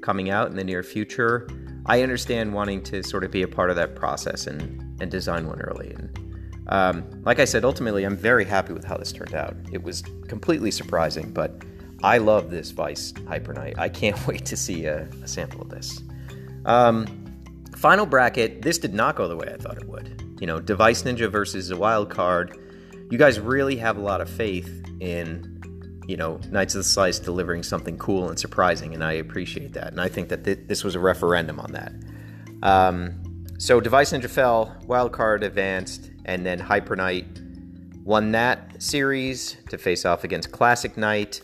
coming 0.00 0.30
out 0.30 0.50
in 0.50 0.56
the 0.56 0.64
near 0.64 0.82
future, 0.82 1.46
I 1.84 2.02
understand 2.02 2.54
wanting 2.54 2.82
to 2.84 3.02
sort 3.02 3.22
of 3.22 3.30
be 3.30 3.42
a 3.42 3.48
part 3.48 3.68
of 3.68 3.76
that 3.76 3.94
process 3.94 4.46
and, 4.46 4.82
and 5.00 5.10
design 5.10 5.46
one 5.46 5.60
early. 5.60 5.90
And 5.90 6.18
um, 6.68 7.22
like 7.24 7.38
I 7.38 7.44
said, 7.44 7.64
ultimately, 7.64 8.04
I'm 8.04 8.16
very 8.16 8.46
happy 8.46 8.72
with 8.72 8.84
how 8.84 8.96
this 8.96 9.12
turned 9.12 9.34
out. 9.34 9.54
It 9.70 9.82
was 9.82 10.02
completely 10.28 10.70
surprising, 10.70 11.32
but 11.32 11.62
I 12.02 12.16
love 12.16 12.50
this 12.50 12.70
Vice 12.70 13.12
Hyper 13.28 13.52
Knight. 13.52 13.74
I 13.78 13.90
can't 13.90 14.26
wait 14.26 14.46
to 14.46 14.56
see 14.56 14.86
a, 14.86 15.02
a 15.22 15.28
sample 15.28 15.60
of 15.60 15.68
this. 15.68 16.02
Um, 16.64 17.06
final 17.76 18.06
bracket, 18.06 18.62
this 18.62 18.78
did 18.78 18.94
not 18.94 19.16
go 19.16 19.28
the 19.28 19.36
way 19.36 19.52
I 19.52 19.56
thought 19.56 19.76
it 19.76 19.86
would. 19.86 20.22
You 20.42 20.48
know, 20.48 20.58
Device 20.58 21.04
Ninja 21.04 21.30
versus 21.30 21.70
a 21.70 21.76
wild 21.76 22.10
card. 22.10 22.58
You 23.12 23.16
guys 23.16 23.38
really 23.38 23.76
have 23.76 23.96
a 23.96 24.00
lot 24.00 24.20
of 24.20 24.28
faith 24.28 24.84
in 24.98 25.52
you 26.08 26.16
know, 26.16 26.40
Knights 26.50 26.74
of 26.74 26.80
the 26.80 26.84
Slice 26.84 27.20
delivering 27.20 27.62
something 27.62 27.96
cool 27.96 28.28
and 28.28 28.36
surprising, 28.36 28.92
and 28.92 29.04
I 29.04 29.12
appreciate 29.12 29.74
that. 29.74 29.92
And 29.92 30.00
I 30.00 30.08
think 30.08 30.30
that 30.30 30.42
th- 30.42 30.58
this 30.66 30.82
was 30.82 30.96
a 30.96 30.98
referendum 30.98 31.60
on 31.60 31.70
that. 31.74 31.92
Um, 32.60 33.44
so 33.56 33.80
Device 33.80 34.12
Ninja 34.12 34.28
fell, 34.28 34.76
Wildcard 34.86 35.42
advanced, 35.42 36.10
and 36.24 36.44
then 36.44 36.58
Hyper 36.58 36.96
Knight 36.96 37.40
won 38.02 38.32
that 38.32 38.82
series 38.82 39.58
to 39.68 39.78
face 39.78 40.04
off 40.04 40.24
against 40.24 40.50
Classic 40.50 40.96
Knight. 40.96 41.40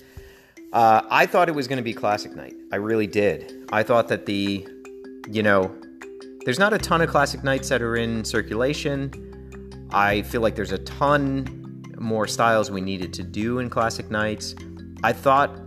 Uh, 0.73 1.02
I 1.09 1.26
thought 1.26 1.49
it 1.49 1.55
was 1.55 1.69
going 1.69 1.76
to 1.76 1.85
be 1.85 1.95
Classic 1.95 2.35
Knight. 2.35 2.57
I 2.73 2.76
really 2.76 3.07
did. 3.07 3.64
I 3.71 3.85
thought 3.85 4.09
that 4.09 4.26
the, 4.26 4.67
you 5.31 5.45
know, 5.45 5.73
there's 6.49 6.59
not 6.59 6.73
a 6.73 6.78
ton 6.78 7.02
of 7.02 7.11
Classic 7.11 7.45
Knights 7.45 7.69
that 7.69 7.83
are 7.83 7.97
in 7.97 8.25
circulation. 8.25 9.12
I 9.90 10.23
feel 10.23 10.40
like 10.40 10.57
there's 10.57 10.73
a 10.73 10.78
ton 10.78 11.85
more 11.99 12.26
styles 12.26 12.71
we 12.71 12.81
needed 12.81 13.12
to 13.12 13.23
do 13.23 13.59
in 13.59 13.69
Classic 13.69 14.11
Knights. 14.11 14.55
I 15.05 15.12
thought, 15.12 15.61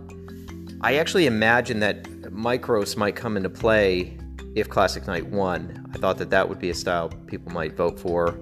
I 0.80 0.96
actually 0.96 1.26
imagined 1.26 1.84
that 1.84 2.02
Micros 2.32 2.96
might 2.96 3.14
come 3.14 3.36
into 3.36 3.48
play 3.48 4.18
if 4.56 4.68
Classic 4.68 5.06
Knight 5.06 5.24
won. 5.24 5.88
I 5.94 5.98
thought 5.98 6.18
that 6.18 6.30
that 6.30 6.48
would 6.48 6.58
be 6.58 6.70
a 6.70 6.74
style 6.74 7.10
people 7.28 7.52
might 7.52 7.76
vote 7.76 8.00
for. 8.00 8.36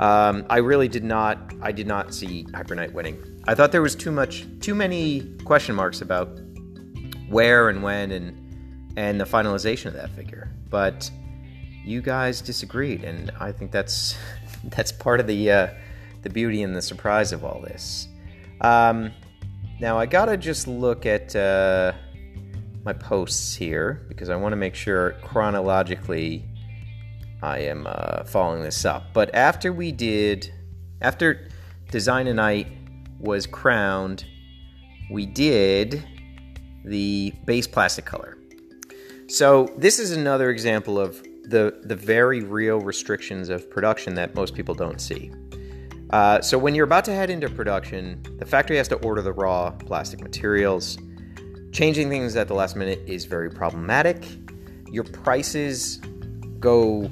Um, 0.00 0.44
I 0.50 0.56
really 0.56 0.88
did 0.88 1.04
not. 1.04 1.54
I 1.62 1.70
did 1.70 1.86
not 1.86 2.12
see 2.12 2.48
Hyper 2.52 2.74
Knight 2.74 2.92
winning. 2.92 3.22
I 3.46 3.54
thought 3.54 3.70
there 3.70 3.80
was 3.80 3.94
too 3.94 4.10
much, 4.10 4.44
too 4.58 4.74
many 4.74 5.20
question 5.44 5.76
marks 5.76 6.00
about 6.00 6.36
where 7.28 7.68
and 7.68 7.80
when 7.80 8.10
and 8.10 8.92
and 8.96 9.20
the 9.20 9.24
finalization 9.24 9.86
of 9.86 9.92
that 9.92 10.10
figure. 10.10 10.50
But 10.68 11.08
you 11.90 12.00
guys 12.00 12.40
disagreed, 12.40 13.04
and 13.04 13.32
I 13.40 13.52
think 13.52 13.72
that's 13.72 14.16
that's 14.64 14.92
part 14.92 15.20
of 15.20 15.26
the 15.26 15.50
uh, 15.50 15.68
the 16.22 16.30
beauty 16.30 16.62
and 16.62 16.74
the 16.74 16.82
surprise 16.82 17.32
of 17.32 17.44
all 17.44 17.60
this. 17.60 18.08
Um, 18.60 19.12
now, 19.80 19.98
I 19.98 20.06
gotta 20.06 20.36
just 20.36 20.68
look 20.68 21.04
at 21.04 21.34
uh, 21.34 21.92
my 22.84 22.92
posts 22.92 23.54
here 23.54 24.04
because 24.08 24.30
I 24.30 24.36
want 24.36 24.52
to 24.52 24.56
make 24.56 24.74
sure 24.74 25.12
chronologically 25.22 26.44
I 27.42 27.58
am 27.60 27.86
uh, 27.86 28.24
following 28.24 28.62
this 28.62 28.84
up. 28.84 29.12
But 29.12 29.34
after 29.34 29.72
we 29.72 29.92
did, 29.92 30.52
after 31.00 31.48
Design 31.90 32.26
a 32.26 32.34
Knight 32.34 32.68
was 33.18 33.46
crowned, 33.46 34.24
we 35.10 35.26
did 35.26 36.04
the 36.84 37.32
base 37.44 37.66
plastic 37.66 38.04
color. 38.04 38.36
So 39.28 39.72
this 39.76 39.98
is 39.98 40.10
another 40.12 40.50
example 40.50 40.98
of 40.98 41.22
the 41.50 41.80
the 41.84 41.96
very 41.96 42.42
real 42.42 42.80
restrictions 42.80 43.48
of 43.48 43.68
production 43.68 44.14
that 44.14 44.34
most 44.34 44.54
people 44.54 44.74
don't 44.74 45.00
see. 45.00 45.32
Uh, 46.10 46.40
so 46.40 46.58
when 46.58 46.74
you're 46.74 46.86
about 46.86 47.04
to 47.04 47.12
head 47.12 47.30
into 47.30 47.48
production, 47.48 48.20
the 48.38 48.46
factory 48.46 48.76
has 48.76 48.88
to 48.88 48.96
order 48.96 49.22
the 49.22 49.32
raw 49.32 49.70
plastic 49.70 50.20
materials. 50.20 50.98
Changing 51.72 52.08
things 52.08 52.34
at 52.34 52.48
the 52.48 52.54
last 52.54 52.74
minute 52.74 53.00
is 53.06 53.26
very 53.26 53.48
problematic. 53.48 54.24
Your 54.90 55.04
prices 55.04 55.98
go 56.58 57.08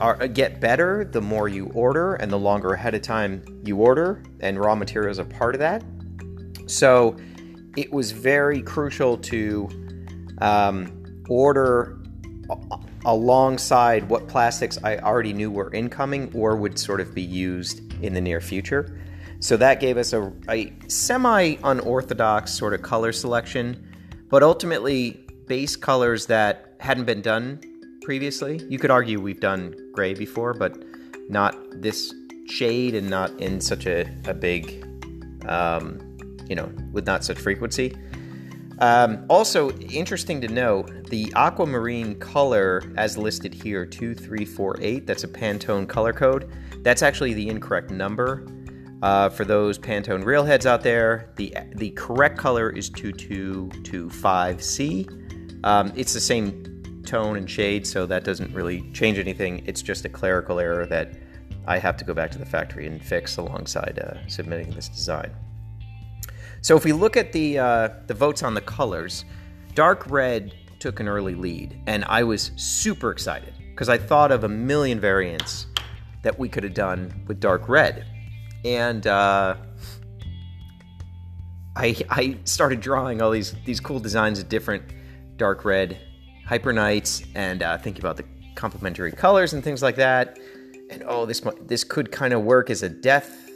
are, 0.00 0.28
get 0.28 0.60
better 0.60 1.04
the 1.04 1.20
more 1.20 1.48
you 1.48 1.66
order 1.74 2.14
and 2.14 2.30
the 2.30 2.38
longer 2.38 2.74
ahead 2.74 2.94
of 2.94 3.02
time 3.02 3.42
you 3.64 3.76
order, 3.78 4.22
and 4.40 4.60
raw 4.60 4.76
materials 4.76 5.18
are 5.18 5.24
part 5.24 5.54
of 5.54 5.58
that. 5.58 5.82
So 6.66 7.16
it 7.76 7.92
was 7.92 8.12
very 8.12 8.62
crucial 8.62 9.18
to 9.18 9.68
um, 10.40 11.24
order 11.28 11.98
alongside 13.06 14.08
what 14.08 14.26
plastics 14.26 14.78
I 14.82 14.98
already 14.98 15.32
knew 15.32 15.50
were 15.50 15.72
incoming 15.72 16.30
or 16.34 16.56
would 16.56 16.78
sort 16.78 17.00
of 17.00 17.14
be 17.14 17.22
used 17.22 17.80
in 18.02 18.12
the 18.12 18.20
near 18.20 18.40
future. 18.40 19.00
So 19.38 19.56
that 19.58 19.80
gave 19.80 19.96
us 19.96 20.12
a, 20.12 20.32
a 20.50 20.72
semi 20.88 21.56
unorthodox 21.62 22.52
sort 22.52 22.74
of 22.74 22.82
color 22.82 23.12
selection, 23.12 23.86
but 24.28 24.42
ultimately 24.42 25.24
base 25.46 25.76
colors 25.76 26.26
that 26.26 26.74
hadn't 26.80 27.04
been 27.04 27.22
done 27.22 27.60
previously. 28.02 28.60
You 28.68 28.78
could 28.78 28.90
argue 28.90 29.20
we've 29.20 29.40
done 29.40 29.74
gray 29.92 30.14
before, 30.14 30.52
but 30.52 30.76
not 31.28 31.56
this 31.80 32.12
shade 32.48 32.94
and 32.94 33.08
not 33.08 33.30
in 33.38 33.60
such 33.60 33.86
a, 33.86 34.04
a 34.26 34.34
big, 34.34 34.84
um, 35.46 36.18
you 36.48 36.56
know, 36.56 36.72
with 36.92 37.06
not 37.06 37.24
such 37.24 37.38
frequency. 37.38 37.96
Um, 38.78 39.24
also, 39.28 39.70
interesting 39.78 40.40
to 40.42 40.48
know 40.48 40.82
the 41.08 41.32
aquamarine 41.34 42.18
color, 42.18 42.82
as 42.96 43.16
listed 43.16 43.54
here, 43.54 43.86
2348, 43.86 45.06
that's 45.06 45.24
a 45.24 45.28
Pantone 45.28 45.88
color 45.88 46.12
code. 46.12 46.50
That's 46.82 47.02
actually 47.02 47.32
the 47.34 47.48
incorrect 47.48 47.90
number. 47.90 48.46
Uh, 49.02 49.28
for 49.28 49.44
those 49.44 49.78
Pantone 49.78 50.24
railheads 50.24 50.64
out 50.66 50.82
there, 50.82 51.30
the 51.36 51.54
the 51.74 51.90
correct 51.90 52.38
color 52.38 52.70
is 52.70 52.88
2225C. 52.90 55.64
Um, 55.64 55.92
it's 55.94 56.14
the 56.14 56.20
same 56.20 57.02
tone 57.04 57.36
and 57.36 57.48
shade, 57.48 57.86
so 57.86 58.04
that 58.06 58.24
doesn't 58.24 58.52
really 58.54 58.90
change 58.92 59.18
anything. 59.18 59.62
It's 59.66 59.82
just 59.82 60.06
a 60.06 60.08
clerical 60.08 60.58
error 60.58 60.86
that 60.86 61.12
I 61.66 61.78
have 61.78 61.98
to 61.98 62.04
go 62.04 62.14
back 62.14 62.30
to 62.32 62.38
the 62.38 62.46
factory 62.46 62.86
and 62.86 63.00
fix 63.02 63.36
alongside 63.36 63.98
uh, 63.98 64.26
submitting 64.28 64.70
this 64.70 64.88
design. 64.88 65.30
So 66.62 66.76
if 66.76 66.84
we 66.84 66.92
look 66.92 67.16
at 67.16 67.32
the 67.32 67.58
uh, 67.58 67.88
the 68.06 68.14
votes 68.14 68.42
on 68.42 68.54
the 68.54 68.60
colors, 68.60 69.24
dark 69.74 70.10
red 70.10 70.54
took 70.78 71.00
an 71.00 71.08
early 71.08 71.34
lead, 71.34 71.80
and 71.86 72.04
I 72.04 72.22
was 72.24 72.50
super 72.56 73.10
excited 73.10 73.54
because 73.70 73.88
I 73.88 73.98
thought 73.98 74.32
of 74.32 74.44
a 74.44 74.48
million 74.48 74.98
variants 74.98 75.66
that 76.22 76.38
we 76.38 76.48
could 76.48 76.64
have 76.64 76.74
done 76.74 77.24
with 77.28 77.40
dark 77.40 77.68
red. 77.68 78.06
And 78.64 79.06
uh, 79.06 79.56
I, 81.76 81.94
I 82.08 82.38
started 82.44 82.80
drawing 82.80 83.20
all 83.20 83.30
these, 83.30 83.54
these 83.64 83.80
cool 83.80 84.00
designs 84.00 84.38
of 84.38 84.48
different 84.48 84.82
dark 85.36 85.64
red 85.64 85.98
hyper 86.46 86.72
knights 86.72 87.22
and 87.34 87.62
uh, 87.62 87.76
thinking 87.76 88.02
about 88.02 88.16
the 88.16 88.24
complementary 88.54 89.12
colors 89.12 89.52
and 89.52 89.62
things 89.62 89.82
like 89.82 89.96
that. 89.96 90.38
And 90.90 91.04
oh, 91.06 91.26
this 91.26 91.42
this 91.62 91.84
could 91.84 92.10
kind 92.10 92.32
of 92.32 92.44
work 92.44 92.70
as 92.70 92.82
a 92.82 92.88
death 92.88 93.50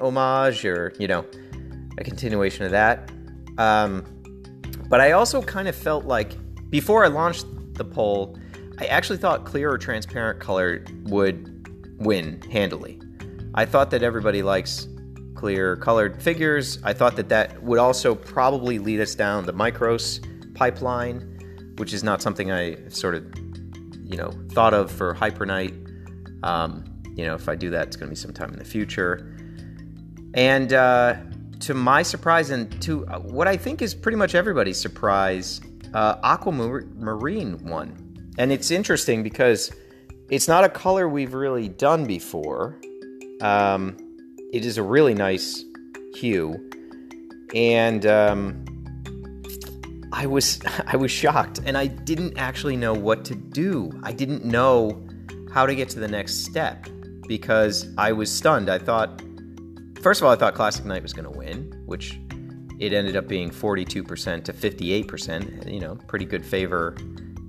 homage 0.00 0.64
or 0.64 0.92
you 0.98 1.08
know 1.08 1.24
a 1.98 2.04
continuation 2.04 2.64
of 2.64 2.70
that. 2.70 3.10
Um, 3.58 4.04
but 4.88 5.00
I 5.00 5.12
also 5.12 5.42
kind 5.42 5.68
of 5.68 5.76
felt 5.76 6.04
like 6.04 6.36
before 6.70 7.04
I 7.04 7.08
launched 7.08 7.46
the 7.74 7.84
poll, 7.84 8.38
I 8.78 8.86
actually 8.86 9.18
thought 9.18 9.44
clear 9.44 9.70
or 9.70 9.78
transparent 9.78 10.40
color 10.40 10.84
would 11.04 11.68
win 11.98 12.40
handily. 12.50 13.00
I 13.54 13.64
thought 13.64 13.90
that 13.90 14.02
everybody 14.02 14.42
likes 14.42 14.86
clear 15.34 15.76
colored 15.76 16.22
figures. 16.22 16.78
I 16.84 16.92
thought 16.92 17.16
that 17.16 17.28
that 17.28 17.62
would 17.62 17.78
also 17.78 18.14
probably 18.14 18.78
lead 18.78 19.00
us 19.00 19.14
down 19.14 19.46
the 19.46 19.52
Micros 19.52 20.24
pipeline, 20.54 21.74
which 21.76 21.92
is 21.92 22.04
not 22.04 22.22
something 22.22 22.50
I 22.50 22.76
sort 22.88 23.14
of, 23.14 23.24
you 24.04 24.16
know, 24.16 24.32
thought 24.50 24.74
of 24.74 24.90
for 24.90 25.14
Hyper 25.14 25.46
Knight. 25.46 25.74
Um, 26.42 26.84
you 27.16 27.24
know, 27.24 27.34
if 27.34 27.48
I 27.48 27.56
do 27.56 27.70
that, 27.70 27.88
it's 27.88 27.96
going 27.96 28.08
to 28.08 28.10
be 28.10 28.16
sometime 28.16 28.52
in 28.52 28.58
the 28.58 28.64
future. 28.64 29.36
And 30.34 30.72
uh, 30.72 31.16
to 31.60 31.74
my 31.74 32.02
surprise, 32.02 32.50
and 32.50 32.80
to 32.82 33.06
uh, 33.06 33.18
what 33.18 33.48
I 33.48 33.56
think 33.56 33.82
is 33.82 33.94
pretty 33.94 34.16
much 34.16 34.34
everybody's 34.34 34.78
surprise, 34.78 35.60
uh, 35.94 36.16
Aquamarine 36.22 37.58
won. 37.64 38.04
And 38.38 38.52
it's 38.52 38.70
interesting 38.70 39.22
because 39.22 39.72
it's 40.30 40.46
not 40.46 40.64
a 40.64 40.68
color 40.68 41.08
we've 41.08 41.34
really 41.34 41.68
done 41.68 42.04
before. 42.04 42.78
Um, 43.40 43.96
it 44.52 44.64
is 44.64 44.78
a 44.78 44.82
really 44.82 45.14
nice 45.14 45.64
hue, 46.14 46.70
and 47.54 48.06
um, 48.06 48.64
I 50.12 50.26
was 50.26 50.60
I 50.86 50.96
was 50.96 51.10
shocked, 51.10 51.60
and 51.64 51.76
I 51.76 51.86
didn't 51.86 52.38
actually 52.38 52.76
know 52.76 52.92
what 52.94 53.24
to 53.26 53.34
do. 53.34 53.90
I 54.02 54.12
didn't 54.12 54.44
know 54.44 55.04
how 55.52 55.66
to 55.66 55.74
get 55.74 55.88
to 55.90 56.00
the 56.00 56.08
next 56.08 56.44
step 56.44 56.86
because 57.26 57.86
I 57.96 58.12
was 58.12 58.30
stunned. 58.30 58.68
I 58.68 58.78
thought, 58.78 59.22
first 60.08 60.22
of 60.22 60.24
all, 60.24 60.32
I 60.32 60.36
thought 60.36 60.54
Classic 60.54 60.86
Knight 60.86 61.02
was 61.02 61.12
going 61.12 61.30
to 61.30 61.38
win, 61.38 61.82
which 61.84 62.18
it 62.78 62.94
ended 62.94 63.14
up 63.14 63.28
being 63.28 63.50
42% 63.50 64.42
to 64.42 64.52
58%. 64.54 65.70
You 65.70 65.80
know, 65.80 65.96
pretty 66.06 66.24
good 66.24 66.46
favor 66.46 66.96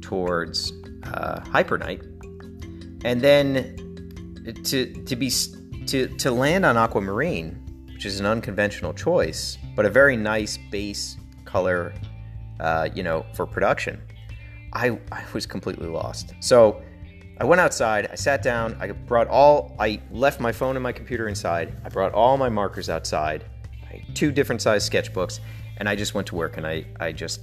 towards 0.01 0.73
uh, 1.03 1.39
Hyper 1.39 1.77
Knight 1.77 2.01
and 3.05 3.21
then 3.21 3.53
to 4.65 4.93
to 5.05 5.15
be 5.15 5.31
to 5.85 6.07
to 6.17 6.31
land 6.31 6.65
on 6.65 6.75
aquamarine, 6.75 7.55
which 7.93 8.05
is 8.05 8.19
an 8.19 8.25
unconventional 8.25 8.93
choice, 8.93 9.57
but 9.73 9.85
a 9.85 9.89
very 9.89 10.17
nice 10.17 10.59
base 10.69 11.15
color, 11.45 11.93
uh, 12.59 12.89
you 12.93 13.03
know, 13.03 13.25
for 13.35 13.45
production. 13.45 14.01
I 14.73 14.99
I 15.13 15.23
was 15.33 15.45
completely 15.45 15.87
lost. 15.87 16.33
So 16.41 16.81
I 17.39 17.45
went 17.45 17.61
outside. 17.61 18.09
I 18.11 18.15
sat 18.15 18.41
down. 18.41 18.75
I 18.81 18.91
brought 18.91 19.27
all. 19.27 19.75
I 19.79 20.01
left 20.11 20.39
my 20.41 20.51
phone 20.51 20.75
and 20.75 20.83
my 20.83 20.91
computer 20.91 21.29
inside. 21.29 21.73
I 21.85 21.89
brought 21.89 22.13
all 22.13 22.37
my 22.37 22.49
markers 22.49 22.89
outside. 22.89 23.45
two 24.13 24.31
different 24.31 24.61
size 24.61 24.87
sketchbooks, 24.89 25.39
and 25.77 25.87
I 25.87 25.95
just 25.95 26.13
went 26.13 26.27
to 26.27 26.35
work. 26.35 26.57
And 26.57 26.67
I 26.67 26.85
I 26.99 27.11
just 27.11 27.41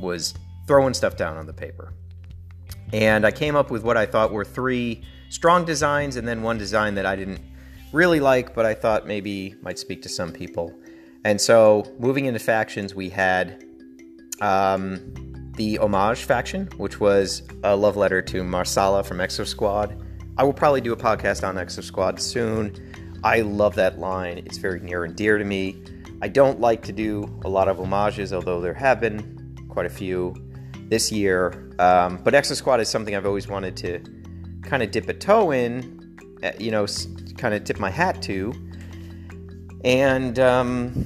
was 0.00 0.34
throwing 0.66 0.94
stuff 0.94 1.16
down 1.16 1.36
on 1.36 1.46
the 1.46 1.52
paper. 1.52 1.92
And 2.92 3.26
I 3.26 3.30
came 3.30 3.56
up 3.56 3.70
with 3.70 3.82
what 3.82 3.96
I 3.96 4.06
thought 4.06 4.32
were 4.32 4.44
three 4.44 5.02
strong 5.28 5.64
designs, 5.64 6.16
and 6.16 6.28
then 6.28 6.42
one 6.42 6.58
design 6.58 6.94
that 6.94 7.06
I 7.06 7.16
didn't 7.16 7.40
really 7.92 8.20
like, 8.20 8.54
but 8.54 8.64
I 8.64 8.74
thought 8.74 9.06
maybe 9.06 9.56
might 9.62 9.78
speak 9.78 10.02
to 10.02 10.08
some 10.08 10.32
people. 10.32 10.72
And 11.24 11.40
so, 11.40 11.90
moving 11.98 12.26
into 12.26 12.40
factions, 12.40 12.94
we 12.94 13.08
had 13.08 13.64
um, 14.40 15.31
the 15.54 15.78
Homage 15.78 16.24
faction, 16.24 16.66
which 16.76 17.00
was 17.00 17.42
a 17.62 17.76
love 17.76 17.96
letter 17.96 18.22
to 18.22 18.42
Marsala 18.42 19.02
from 19.02 19.18
Exo 19.18 19.46
Squad. 19.46 20.02
I 20.38 20.44
will 20.44 20.52
probably 20.52 20.80
do 20.80 20.92
a 20.92 20.96
podcast 20.96 21.46
on 21.46 21.56
Exo 21.56 21.82
Squad 21.82 22.20
soon. 22.20 22.74
I 23.22 23.40
love 23.40 23.74
that 23.74 23.98
line, 23.98 24.38
it's 24.38 24.58
very 24.58 24.80
near 24.80 25.04
and 25.04 25.14
dear 25.14 25.38
to 25.38 25.44
me. 25.44 25.82
I 26.22 26.28
don't 26.28 26.60
like 26.60 26.82
to 26.84 26.92
do 26.92 27.28
a 27.44 27.48
lot 27.48 27.68
of 27.68 27.78
homages, 27.78 28.32
although 28.32 28.60
there 28.60 28.74
have 28.74 29.00
been 29.00 29.56
quite 29.68 29.86
a 29.86 29.90
few 29.90 30.34
this 30.88 31.12
year. 31.12 31.70
Um, 31.78 32.18
but 32.22 32.34
Exo 32.34 32.54
Squad 32.54 32.80
is 32.80 32.88
something 32.88 33.14
I've 33.14 33.26
always 33.26 33.48
wanted 33.48 33.76
to 33.78 34.00
kind 34.62 34.82
of 34.82 34.90
dip 34.90 35.08
a 35.08 35.14
toe 35.14 35.50
in, 35.50 36.16
eh, 36.42 36.52
you 36.58 36.70
know, 36.70 36.86
kind 37.36 37.54
of 37.54 37.64
tip 37.64 37.78
my 37.78 37.90
hat 37.90 38.22
to. 38.22 38.52
And 39.84 40.38
um, 40.38 41.04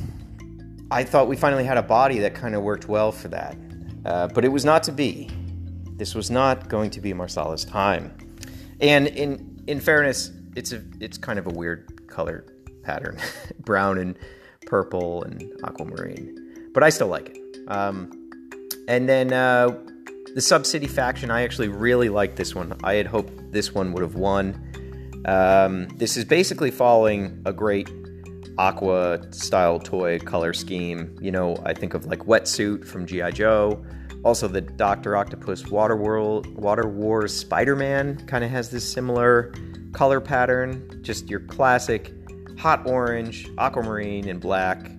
I 0.90 1.02
thought 1.02 1.28
we 1.28 1.36
finally 1.36 1.64
had 1.64 1.78
a 1.78 1.82
body 1.82 2.18
that 2.18 2.34
kind 2.34 2.54
of 2.54 2.62
worked 2.62 2.88
well 2.88 3.10
for 3.10 3.28
that. 3.28 3.56
Uh, 4.06 4.28
but 4.28 4.44
it 4.44 4.48
was 4.48 4.64
not 4.64 4.84
to 4.84 4.92
be. 4.92 5.28
This 5.96 6.14
was 6.14 6.30
not 6.30 6.68
going 6.68 6.90
to 6.90 7.00
be 7.00 7.12
Marsala's 7.12 7.64
time. 7.64 8.16
And 8.80 9.08
in 9.08 9.64
in 9.66 9.80
fairness, 9.80 10.30
it's 10.54 10.72
a 10.72 10.82
it's 11.00 11.18
kind 11.18 11.38
of 11.38 11.46
a 11.46 11.50
weird 11.50 12.06
color 12.06 12.46
pattern, 12.82 13.18
brown 13.58 13.98
and 13.98 14.16
purple 14.64 15.24
and 15.24 15.52
aquamarine. 15.64 16.70
But 16.72 16.84
I 16.84 16.90
still 16.90 17.08
like 17.08 17.30
it. 17.30 17.58
Um, 17.68 18.30
and 18.86 19.08
then 19.08 19.32
uh, 19.32 19.76
the 20.34 20.40
Sub 20.40 20.66
City 20.66 20.86
faction, 20.86 21.30
I 21.32 21.42
actually 21.42 21.68
really 21.68 22.08
like 22.08 22.36
this 22.36 22.54
one. 22.54 22.78
I 22.84 22.94
had 22.94 23.08
hoped 23.08 23.52
this 23.52 23.74
one 23.74 23.92
would 23.92 24.02
have 24.02 24.14
won. 24.14 24.62
Um, 25.24 25.88
this 25.96 26.16
is 26.16 26.24
basically 26.24 26.70
following 26.70 27.42
a 27.44 27.52
great 27.52 27.88
aqua 28.58 29.20
style 29.32 29.78
toy 29.78 30.18
color 30.18 30.52
scheme. 30.52 31.16
You 31.20 31.30
know, 31.30 31.56
I 31.64 31.74
think 31.74 31.94
of 31.94 32.06
like 32.06 32.20
Wetsuit 32.20 32.84
from 32.84 33.06
G.I. 33.06 33.30
Joe. 33.32 33.84
Also, 34.24 34.48
the 34.48 34.60
Doctor 34.60 35.16
Octopus 35.16 35.66
Water 35.66 35.96
World 35.96 36.46
Water 36.56 36.88
Wars 36.88 37.36
Spider 37.36 37.76
Man 37.76 38.16
kind 38.26 38.42
of 38.44 38.50
has 38.50 38.70
this 38.70 38.90
similar 38.90 39.52
color 39.92 40.20
pattern. 40.20 41.00
Just 41.02 41.28
your 41.28 41.40
classic 41.40 42.12
hot 42.58 42.86
orange, 42.86 43.48
aquamarine, 43.58 44.28
and 44.28 44.40
black 44.40 44.90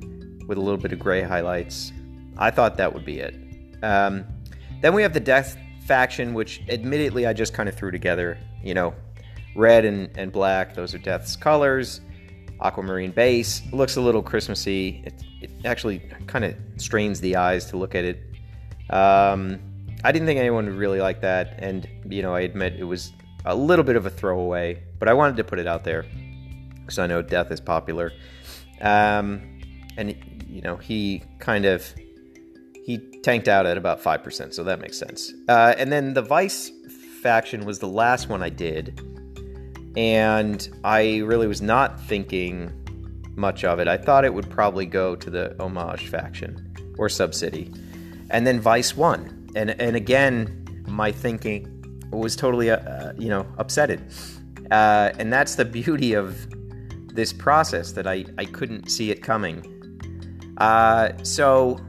with 0.47 0.57
a 0.57 0.61
little 0.61 0.77
bit 0.77 0.93
of 0.93 0.99
gray 0.99 1.21
highlights. 1.21 1.91
I 2.37 2.51
thought 2.51 2.77
that 2.77 2.93
would 2.93 3.05
be 3.05 3.19
it. 3.19 3.35
Um, 3.83 4.25
then 4.81 4.93
we 4.93 5.01
have 5.01 5.13
the 5.13 5.19
Death 5.19 5.57
faction, 5.85 6.33
which 6.33 6.61
admittedly 6.69 7.25
I 7.25 7.33
just 7.33 7.53
kind 7.53 7.67
of 7.67 7.75
threw 7.75 7.91
together. 7.91 8.37
You 8.63 8.75
know, 8.75 8.93
red 9.55 9.85
and, 9.85 10.09
and 10.17 10.31
black, 10.31 10.75
those 10.75 10.93
are 10.93 10.99
Death's 10.99 11.35
colors 11.35 12.01
aquamarine 12.61 13.11
base. 13.11 13.61
It 13.65 13.73
looks 13.73 13.95
a 13.95 14.01
little 14.01 14.21
Christmassy. 14.21 15.03
It, 15.05 15.13
it 15.41 15.51
actually 15.65 15.99
kind 16.27 16.45
of 16.45 16.55
strains 16.77 17.19
the 17.19 17.35
eyes 17.35 17.65
to 17.65 17.77
look 17.77 17.95
at 17.95 18.05
it. 18.05 18.23
Um, 18.89 19.59
I 20.03 20.11
didn't 20.11 20.27
think 20.27 20.39
anyone 20.39 20.65
would 20.65 20.75
really 20.75 21.01
like 21.01 21.21
that, 21.21 21.55
and 21.59 21.87
you 22.09 22.21
know, 22.21 22.33
I 22.33 22.41
admit 22.41 22.75
it 22.77 22.83
was 22.83 23.11
a 23.45 23.55
little 23.55 23.83
bit 23.83 23.95
of 23.95 24.05
a 24.05 24.09
throwaway, 24.09 24.81
but 24.99 25.07
I 25.07 25.13
wanted 25.13 25.37
to 25.37 25.43
put 25.43 25.59
it 25.59 25.67
out 25.67 25.83
there 25.83 26.05
because 26.81 26.99
I 26.99 27.07
know 27.07 27.21
Death 27.21 27.51
is 27.51 27.59
popular. 27.59 28.11
Um, 28.81 29.59
and 29.97 30.15
you 30.47 30.61
know, 30.61 30.77
he 30.77 31.23
kind 31.39 31.65
of 31.65 31.85
he 32.85 32.99
tanked 33.23 33.47
out 33.47 33.65
at 33.65 33.77
about 33.77 33.99
five 33.99 34.23
percent, 34.23 34.53
so 34.53 34.63
that 34.63 34.79
makes 34.79 34.97
sense. 34.97 35.33
Uh, 35.47 35.73
and 35.77 35.91
then 35.91 36.13
the 36.13 36.21
Vice 36.21 36.71
faction 37.21 37.65
was 37.65 37.79
the 37.79 37.87
last 37.87 38.29
one 38.29 38.41
I 38.43 38.49
did 38.49 39.16
and 39.97 40.69
I 40.83 41.17
really 41.17 41.47
was 41.47 41.61
not 41.61 41.99
thinking 41.99 42.71
much 43.35 43.63
of 43.63 43.79
it. 43.79 43.87
I 43.87 43.97
thought 43.97 44.25
it 44.25 44.33
would 44.33 44.49
probably 44.49 44.85
go 44.85 45.15
to 45.15 45.29
the 45.29 45.55
Homage 45.59 46.07
faction 46.07 46.71
or 46.99 47.09
Subcity, 47.09 47.73
and 48.29 48.45
then 48.45 48.59
Vice 48.59 48.95
won. 48.95 49.49
And 49.55 49.71
and 49.81 49.95
again, 49.95 50.83
my 50.87 51.11
thinking 51.11 51.73
was 52.11 52.35
totally 52.35 52.69
uh, 52.69 52.77
uh, 52.77 53.13
you 53.17 53.29
know 53.29 53.43
upsetted, 53.57 54.01
uh, 54.69 55.13
and 55.17 55.33
that's 55.33 55.55
the 55.55 55.65
beauty 55.65 56.13
of 56.13 56.47
this 57.13 57.33
process 57.33 57.91
that 57.93 58.05
I 58.05 58.23
I 58.37 58.45
couldn't 58.45 58.89
see 58.89 59.09
it 59.09 59.23
coming. 59.23 59.73
Uh, 60.57 61.11
so 61.23 61.79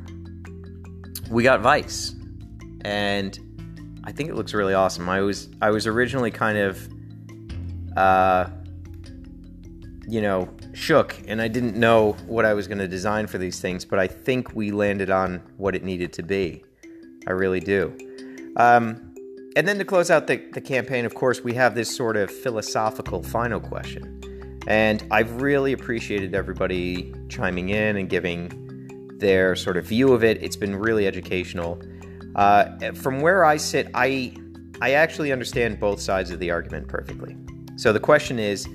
we 1.31 1.43
got 1.43 1.61
Vice, 1.61 2.15
and 2.87 3.39
I 4.05 4.13
think 4.13 4.31
it 4.31 4.35
looks 4.35 4.55
really 4.55 4.73
awesome. 4.73 5.11
I 5.11 5.21
was 5.21 5.51
I 5.61 5.69
was 5.69 5.87
originally 5.87 6.31
kind 6.31 6.57
of 6.57 6.89
uh, 7.97 8.51
you 10.07 10.23
know, 10.23 10.49
shook 10.73 11.17
and 11.27 11.43
I 11.43 11.49
didn't 11.49 11.77
know 11.77 12.13
what 12.27 12.45
I 12.45 12.55
was 12.55 12.67
going 12.67 12.79
to 12.79 12.89
design 12.89 13.27
for 13.27 13.39
these 13.39 13.61
things, 13.61 13.85
but 13.85 13.99
I 13.99 14.07
think 14.07 14.55
we 14.55 14.71
landed 14.71 15.11
on 15.11 15.43
what 15.57 15.75
it 15.75 15.85
needed 15.85 16.13
to 16.15 16.23
be. 16.23 16.65
I 17.27 17.33
really 17.33 17.61
do. 17.61 17.97
Um, 18.57 19.15
and 19.57 19.67
then 19.67 19.79
to 19.79 19.85
close 19.85 20.11
out 20.11 20.27
the, 20.27 20.37
the 20.53 20.61
campaign, 20.61 21.05
of 21.05 21.15
course, 21.15 21.43
we 21.43 21.53
have 21.55 21.75
this 21.75 21.95
sort 21.95 22.17
of 22.17 22.31
philosophical 22.31 23.23
final 23.23 23.61
question. 23.61 24.61
And 24.67 25.05
I've 25.11 25.41
really 25.43 25.73
appreciated 25.73 26.35
everybody 26.35 27.13
chiming 27.29 27.71
in 27.71 27.97
and 27.97 28.09
giving 28.09 29.17
their 29.19 29.57
sort 29.57 29.77
of 29.77 29.87
view 29.87 30.13
of 30.13 30.23
it. 30.23 30.43
It's 30.43 30.57
been 30.57 30.77
really 30.77 31.07
educational. 31.07 31.83
Uh, 32.37 32.93
from 32.93 33.21
where 33.21 33.45
I 33.45 33.57
sit, 33.57 33.89
I 33.95 34.35
I 34.81 34.93
actually 34.93 35.33
understand 35.33 35.81
both 35.81 36.01
sides 36.01 36.31
of 36.31 36.39
the 36.39 36.53
argument 36.53 36.87
perfectly. 36.87 37.37
So 37.79 37.93
the 37.93 38.01
question 38.01 38.41
is 38.41 38.69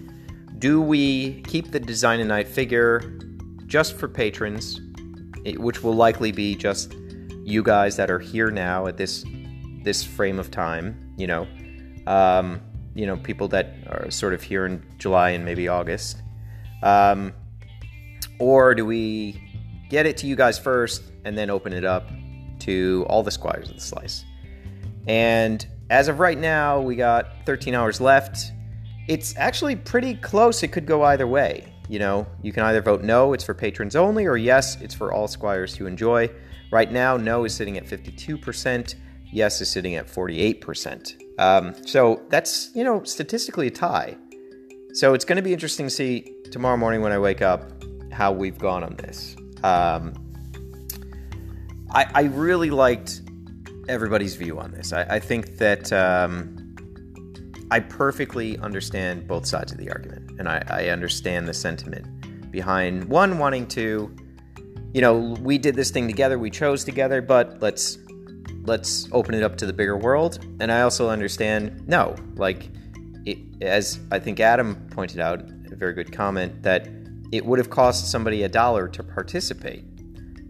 do 0.60 0.82
we 0.82 1.42
keep 1.42 1.72
the 1.72 1.80
Design 1.80 2.22
a 2.22 2.24
Knight 2.24 2.48
figure 2.48 3.20
just 3.68 3.98
for 3.98 4.08
patrons, 4.08 4.80
which 5.58 5.84
will 5.84 5.94
likely 5.94 6.32
be 6.32 6.56
just 6.56 6.96
you 7.44 7.62
guys 7.64 7.98
that 7.98 8.10
are 8.10 8.20
here 8.20 8.50
now 8.50 8.88
at 8.88 8.96
this 8.96 9.26
this 9.84 10.06
frame 10.06 10.40
of 10.40 10.52
time, 10.52 11.14
you 11.18 11.28
know, 11.28 11.46
um, 12.08 12.62
you 12.96 13.06
know, 13.06 13.18
people 13.18 13.50
that 13.50 13.76
are 13.88 14.10
sort 14.10 14.34
of 14.34 14.42
here 14.42 14.66
in 14.66 14.82
July 15.00 15.32
and 15.32 15.44
maybe 15.44 15.68
August, 15.68 16.22
um, 16.82 17.34
or 18.40 18.74
do 18.74 18.86
we 18.86 19.38
get 19.90 20.06
it 20.06 20.16
to 20.16 20.28
you 20.28 20.38
guys 20.38 20.58
first 20.58 21.04
and 21.26 21.38
then 21.38 21.50
open 21.50 21.74
it 21.74 21.84
up 21.84 22.08
to 22.60 23.06
all 23.10 23.22
the 23.22 23.32
squires 23.32 23.68
of 23.68 23.76
the 23.76 23.82
slice? 23.82 24.24
And 25.08 25.68
as 25.90 26.08
of 26.08 26.20
right 26.20 26.38
now, 26.38 26.80
we 26.80 26.96
got 26.96 27.46
13 27.46 27.76
hours 27.76 28.00
left 28.00 28.54
it's 29.08 29.36
actually 29.38 29.76
pretty 29.76 30.16
close. 30.16 30.64
It 30.64 30.70
could 30.70 30.86
go 30.86 31.04
either 31.04 31.28
way. 31.28 31.74
You 31.90 32.00
know, 32.00 32.26
you 32.42 32.54
can 32.54 32.64
either 32.64 32.82
vote 32.82 33.04
no, 33.04 33.34
it's 33.34 33.44
for 33.44 33.54
patrons 33.54 33.96
only, 33.96 34.26
or 34.26 34.38
yes, 34.38 34.80
it's 34.82 34.94
for 34.94 35.12
all 35.12 35.28
squires 35.28 35.76
to 35.76 35.86
enjoy. 35.86 36.30
Right 36.72 36.92
now, 36.92 37.18
no 37.18 37.44
is 37.44 37.54
sitting 37.54 37.78
at 37.78 37.86
52%, 37.86 38.96
yes 39.32 39.62
is 39.62 39.70
sitting 39.70 39.96
at 39.96 40.08
48%. 40.08 41.40
Um, 41.40 41.76
so 41.86 42.22
that's, 42.30 42.72
you 42.74 42.84
know, 42.84 43.04
statistically 43.04 43.68
a 43.68 43.72
tie. 43.72 44.18
So 44.94 45.14
it's 45.14 45.26
going 45.26 45.38
to 45.38 45.42
be 45.42 45.52
interesting 45.52 45.88
to 45.88 45.90
see 45.90 46.34
tomorrow 46.52 46.78
morning 46.78 47.02
when 47.02 47.12
I 47.12 47.20
wake 47.20 47.42
up 47.42 47.72
how 48.12 48.32
we've 48.32 48.58
gone 48.58 48.84
on 48.84 48.96
this. 48.96 49.36
Um, 49.64 50.14
I, 51.92 52.06
I, 52.14 52.22
really 52.24 52.70
liked 52.70 53.22
everybody's 53.88 54.36
view 54.36 54.60
on 54.60 54.72
this. 54.72 54.94
I, 54.94 55.04
I 55.04 55.20
think 55.20 55.58
that. 55.58 55.92
Um, 55.92 56.63
I 57.74 57.80
perfectly 57.80 58.60
understand 58.60 59.28
both 59.28 59.48
sides 59.48 59.72
of 59.72 59.80
the 59.80 59.90
argument, 59.90 60.40
and 60.40 60.48
I, 60.48 60.64
I 60.70 60.90
understand 60.90 61.48
the 61.48 61.56
sentiment 61.56 62.52
behind 62.52 63.04
one 63.06 63.40
wanting 63.40 63.66
to, 63.70 64.16
you 64.94 65.02
know, 65.02 65.36
we 65.42 65.58
did 65.58 65.74
this 65.74 65.90
thing 65.90 66.06
together, 66.06 66.38
we 66.38 66.52
chose 66.52 66.84
together, 66.84 67.20
but 67.20 67.60
let's 67.64 67.98
let's 68.66 69.10
open 69.12 69.34
it 69.34 69.42
up 69.42 69.58
to 69.58 69.66
the 69.66 69.74
bigger 69.74 69.98
world. 69.98 70.46
And 70.60 70.72
I 70.72 70.82
also 70.84 71.10
understand 71.10 71.88
no, 71.88 72.16
like 72.36 72.70
it, 73.26 73.40
as 73.64 74.00
I 74.12 74.20
think 74.20 74.40
Adam 74.40 74.76
pointed 74.92 75.20
out, 75.20 75.40
a 75.72 75.76
very 75.76 75.94
good 75.94 76.12
comment 76.12 76.62
that 76.62 76.88
it 77.32 77.44
would 77.44 77.58
have 77.58 77.72
cost 77.72 78.12
somebody 78.12 78.44
a 78.44 78.50
dollar 78.50 78.88
to 78.90 79.02
participate, 79.02 79.84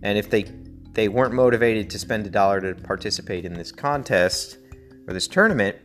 and 0.04 0.18
if 0.18 0.30
they 0.30 0.44
they 0.92 1.08
weren't 1.08 1.34
motivated 1.34 1.90
to 1.92 2.00
spend 2.00 2.28
a 2.28 2.30
dollar 2.30 2.60
to 2.60 2.76
participate 2.82 3.46
in 3.46 3.54
this 3.54 3.72
contest 3.72 4.58
or 5.08 5.14
this 5.14 5.30
tournament, 5.30 5.78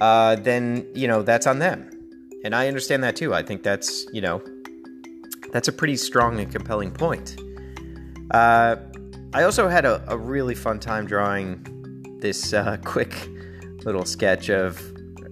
uh, 0.00 0.36
then 0.36 0.86
you 0.94 1.08
know 1.08 1.22
that's 1.22 1.46
on 1.46 1.58
them. 1.58 1.90
and 2.44 2.54
I 2.54 2.68
understand 2.68 3.02
that 3.04 3.16
too. 3.16 3.34
I 3.34 3.42
think 3.42 3.62
that's 3.62 4.06
you 4.12 4.20
know 4.20 4.42
that's 5.52 5.68
a 5.68 5.72
pretty 5.72 5.96
strong 5.96 6.40
and 6.40 6.50
compelling 6.50 6.90
point. 6.90 7.36
Uh, 8.30 8.76
I 9.32 9.42
also 9.42 9.68
had 9.68 9.84
a, 9.84 10.02
a, 10.08 10.16
really 10.16 10.54
fun 10.54 10.80
time 10.80 11.06
drawing 11.06 12.18
this 12.20 12.52
uh, 12.52 12.76
quick 12.84 13.28
little 13.84 14.04
sketch 14.04 14.48
of 14.48 14.80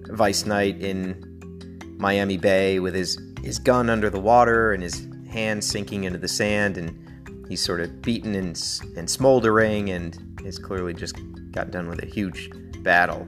Vice 0.09 0.45
Knight 0.45 0.79
in 0.81 1.95
Miami 1.97 2.37
Bay 2.37 2.79
with 2.79 2.93
his 2.93 3.19
his 3.43 3.59
gun 3.59 3.89
under 3.89 4.09
the 4.09 4.19
water 4.19 4.73
and 4.73 4.81
his 4.81 5.07
hand 5.29 5.63
sinking 5.63 6.05
into 6.05 6.19
the 6.19 6.27
sand, 6.27 6.77
and 6.77 7.45
he's 7.49 7.61
sort 7.61 7.81
of 7.81 8.01
beaten 8.01 8.35
and, 8.35 8.61
and 8.95 9.09
smoldering, 9.09 9.89
and 9.89 10.17
has 10.45 10.57
clearly 10.57 10.93
just 10.93 11.15
got 11.51 11.71
done 11.71 11.89
with 11.89 12.01
a 12.01 12.05
huge 12.05 12.49
battle. 12.83 13.27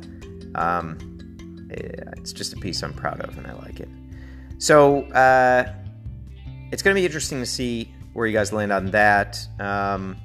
Um, 0.56 1.15
it's 1.70 2.34
just 2.34 2.54
a 2.54 2.58
piece 2.58 2.84
I'm 2.84 2.94
proud 2.94 3.22
of, 3.22 3.38
and 3.38 3.48
I 3.48 3.54
like 3.54 3.80
it. 3.80 3.90
So 4.58 5.04
uh, 5.12 5.72
it's 6.72 6.82
going 6.82 6.96
to 6.96 7.00
be 7.00 7.06
interesting 7.06 7.40
to 7.40 7.46
see 7.46 7.94
where 8.14 8.28
you 8.28 8.34
guys 8.34 8.54
land 8.54 8.72
on 8.72 8.92
that. 8.92 9.46
Um, 9.60 10.18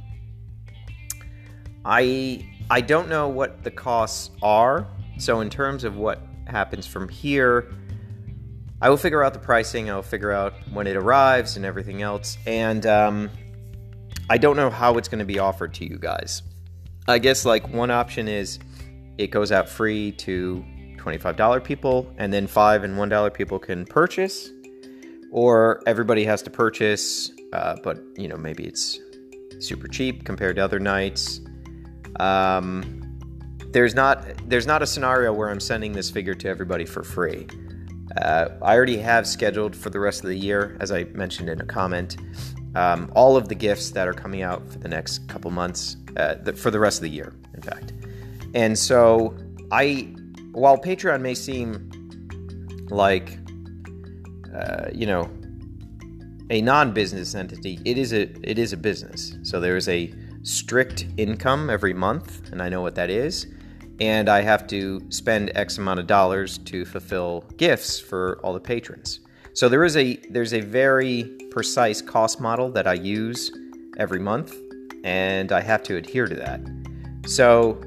I 1.84 2.48
I 2.70 2.80
don't 2.80 3.08
know 3.08 3.28
what 3.28 3.64
the 3.64 3.70
costs 3.70 4.30
are. 4.42 4.86
So 5.18 5.40
in 5.40 5.50
terms 5.50 5.84
of 5.84 5.96
what 5.96 6.22
happens 6.46 6.86
from 6.86 7.08
here, 7.08 7.72
I 8.80 8.88
will 8.88 8.96
figure 8.96 9.22
out 9.22 9.34
the 9.34 9.40
pricing. 9.40 9.90
I'll 9.90 10.02
figure 10.02 10.32
out 10.32 10.54
when 10.72 10.86
it 10.86 10.96
arrives 10.96 11.56
and 11.56 11.64
everything 11.64 12.00
else. 12.00 12.38
And 12.46 12.86
um, 12.86 13.30
I 14.30 14.38
don't 14.38 14.56
know 14.56 14.70
how 14.70 14.96
it's 14.96 15.08
going 15.08 15.18
to 15.18 15.24
be 15.24 15.38
offered 15.38 15.74
to 15.74 15.84
you 15.84 15.98
guys. 15.98 16.42
I 17.08 17.18
guess 17.18 17.44
like 17.44 17.68
one 17.68 17.90
option 17.90 18.28
is 18.28 18.58
it 19.18 19.28
goes 19.28 19.52
out 19.52 19.68
free 19.68 20.12
to 20.12 20.64
$25 21.00 21.64
people, 21.64 22.12
and 22.18 22.32
then 22.32 22.46
five 22.46 22.84
and 22.84 22.96
$1 22.96 23.34
people 23.34 23.58
can 23.58 23.84
purchase, 23.84 24.50
or 25.30 25.82
everybody 25.86 26.24
has 26.24 26.42
to 26.42 26.50
purchase, 26.50 27.32
uh, 27.52 27.76
but 27.82 28.02
you 28.16 28.28
know, 28.28 28.36
maybe 28.36 28.64
it's 28.64 29.00
super 29.58 29.88
cheap 29.88 30.24
compared 30.24 30.56
to 30.56 30.62
other 30.62 30.78
knights. 30.78 31.40
Um, 32.18 33.00
there's 33.72 33.94
not 33.94 34.26
there's 34.48 34.66
not 34.66 34.82
a 34.82 34.86
scenario 34.86 35.32
where 35.32 35.48
I'm 35.48 35.60
sending 35.60 35.92
this 35.92 36.10
figure 36.10 36.34
to 36.34 36.48
everybody 36.48 36.84
for 36.84 37.02
free. 37.02 37.46
Uh, 38.16 38.48
I 38.62 38.74
already 38.74 38.98
have 38.98 39.26
scheduled 39.26 39.76
for 39.76 39.90
the 39.90 40.00
rest 40.00 40.24
of 40.24 40.30
the 40.30 40.36
year, 40.36 40.76
as 40.80 40.90
I 40.90 41.04
mentioned 41.04 41.48
in 41.48 41.60
a 41.60 41.64
comment, 41.64 42.16
um, 42.74 43.10
all 43.14 43.36
of 43.36 43.48
the 43.48 43.54
gifts 43.54 43.90
that 43.90 44.08
are 44.08 44.12
coming 44.12 44.42
out 44.42 44.68
for 44.70 44.78
the 44.78 44.88
next 44.88 45.28
couple 45.28 45.52
months, 45.52 45.96
uh, 46.16 46.34
the, 46.42 46.52
for 46.52 46.72
the 46.72 46.80
rest 46.80 46.98
of 46.98 47.02
the 47.02 47.10
year, 47.10 47.32
in 47.54 47.62
fact. 47.62 47.92
And 48.52 48.76
so, 48.76 49.36
I, 49.70 50.12
while 50.52 50.78
Patreon 50.78 51.20
may 51.20 51.34
seem 51.34 51.90
like, 52.90 53.38
uh, 54.54 54.86
you 54.92 55.06
know, 55.06 55.30
a 56.50 56.60
non-business 56.60 57.34
entity, 57.34 57.78
it 57.84 57.96
is 57.96 58.12
a 58.12 58.22
it 58.42 58.58
is 58.58 58.72
a 58.72 58.76
business. 58.76 59.36
So 59.42 59.60
there 59.60 59.76
is 59.76 59.88
a 59.88 60.12
strict 60.42 61.06
income 61.16 61.70
every 61.70 61.94
month, 61.94 62.50
and 62.50 62.60
I 62.60 62.68
know 62.68 62.80
what 62.80 62.94
that 62.96 63.10
is 63.10 63.46
and 64.00 64.30
I 64.30 64.40
have 64.40 64.66
to 64.68 65.02
spend 65.10 65.52
X 65.54 65.78
amount 65.78 66.00
of 66.00 66.06
dollars 66.06 66.58
to 66.58 66.84
fulfill 66.84 67.44
gifts 67.58 68.00
for 68.00 68.40
all 68.42 68.54
the 68.54 68.60
patrons. 68.60 69.20
So 69.52 69.68
there 69.68 69.84
is 69.84 69.96
a 69.96 70.16
there's 70.30 70.54
a 70.54 70.60
very 70.60 71.24
precise 71.50 72.00
cost 72.00 72.40
model 72.40 72.70
that 72.72 72.86
I 72.86 72.94
use 72.94 73.52
every 73.98 74.18
month, 74.18 74.54
and 75.04 75.52
I 75.52 75.60
have 75.60 75.82
to 75.84 75.96
adhere 75.96 76.26
to 76.26 76.34
that. 76.36 76.60
So 77.26 77.80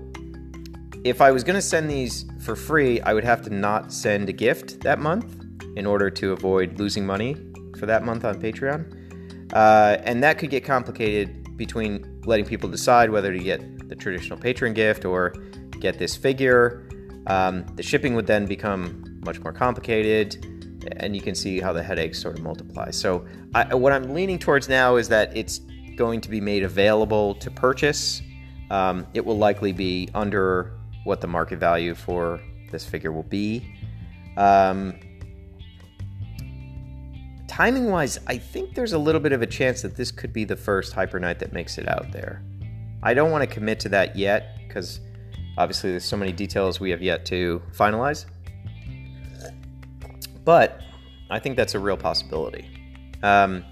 if 1.04 1.19
I 1.19 1.32
was 1.32 1.43
going 1.43 1.56
to 1.56 1.62
send 1.62 1.89
these 1.89 2.26
for 2.43 2.56
free, 2.56 2.99
I 3.01 3.13
would 3.13 3.23
have 3.23 3.41
to 3.43 3.49
not 3.49 3.91
send 3.91 4.29
a 4.29 4.34
gift 4.34 4.82
that 4.82 4.99
month 4.99 5.45
in 5.75 5.86
order 5.86 6.10
to 6.10 6.34
avoid 6.34 6.77
losing 6.77 7.06
money 7.06 7.38
for 7.79 7.86
that 7.86 8.03
month 8.03 8.25
on 8.25 8.41
Patreon. 8.41 9.53
Uh, 9.53 9.97
and 10.03 10.21
that 10.23 10.38
could 10.38 10.49
get 10.49 10.63
complicated 10.63 11.58
between 11.58 12.21
letting 12.25 12.45
people 12.45 12.69
decide 12.69 13.10
whether 13.10 13.32
to 13.32 13.39
get 13.39 13.88
the 13.88 13.95
traditional 13.95 14.38
patron 14.38 14.73
gift 14.73 15.06
or 15.06 15.29
get 15.79 15.97
this 15.99 16.15
figure. 16.15 16.88
Um, 17.27 17.65
the 17.75 17.84
shipping 17.84 18.15
would 18.15 18.27
then 18.27 18.45
become 18.45 19.21
much 19.25 19.39
more 19.41 19.53
complicated, 19.53 20.45
and 20.97 21.15
you 21.15 21.21
can 21.21 21.36
see 21.36 21.60
how 21.60 21.71
the 21.71 21.84
headaches 21.84 22.19
sort 22.19 22.38
of 22.38 22.43
multiply. 22.43 22.91
So, 22.91 23.25
I, 23.56 23.73
what 23.75 23.93
I'm 23.93 24.13
leaning 24.13 24.39
towards 24.39 24.67
now 24.67 24.97
is 24.97 25.08
that 25.10 25.36
it's 25.38 25.60
going 25.95 26.19
to 26.21 26.29
be 26.29 26.41
made 26.41 26.63
available 26.63 27.36
to 27.36 27.51
purchase. 27.51 28.21
Um, 28.71 29.06
it 29.13 29.23
will 29.23 29.38
likely 29.38 29.71
be 29.71 30.10
under 30.13 30.73
what 31.03 31.21
the 31.21 31.27
market 31.27 31.59
value 31.59 31.95
for 31.95 32.39
this 32.71 32.85
figure 32.85 33.11
will 33.11 33.23
be. 33.23 33.75
Um, 34.37 34.99
timing 37.47 37.91
wise, 37.91 38.19
I 38.27 38.37
think 38.37 38.73
there's 38.73 38.93
a 38.93 38.97
little 38.97 39.21
bit 39.21 39.31
of 39.31 39.41
a 39.41 39.47
chance 39.47 39.81
that 39.81 39.95
this 39.95 40.11
could 40.11 40.33
be 40.33 40.43
the 40.43 40.55
first 40.55 40.93
Hyper 40.93 41.19
Knight 41.19 41.39
that 41.39 41.53
makes 41.53 41.77
it 41.77 41.87
out 41.87 42.11
there. 42.11 42.43
I 43.03 43.13
don't 43.13 43.31
want 43.31 43.47
to 43.47 43.53
commit 43.53 43.79
to 43.81 43.89
that 43.89 44.15
yet 44.15 44.57
because 44.67 45.01
Obviously, 45.57 45.91
there's 45.91 46.05
so 46.05 46.17
many 46.17 46.31
details 46.31 46.79
we 46.79 46.89
have 46.89 47.01
yet 47.01 47.25
to 47.27 47.61
finalize. 47.71 48.25
But 50.43 50.81
I 51.29 51.39
think 51.39 51.57
that's 51.57 51.75
a 51.75 51.79
real 51.79 51.97
possibility. 51.97 52.67
Um, 53.21 53.63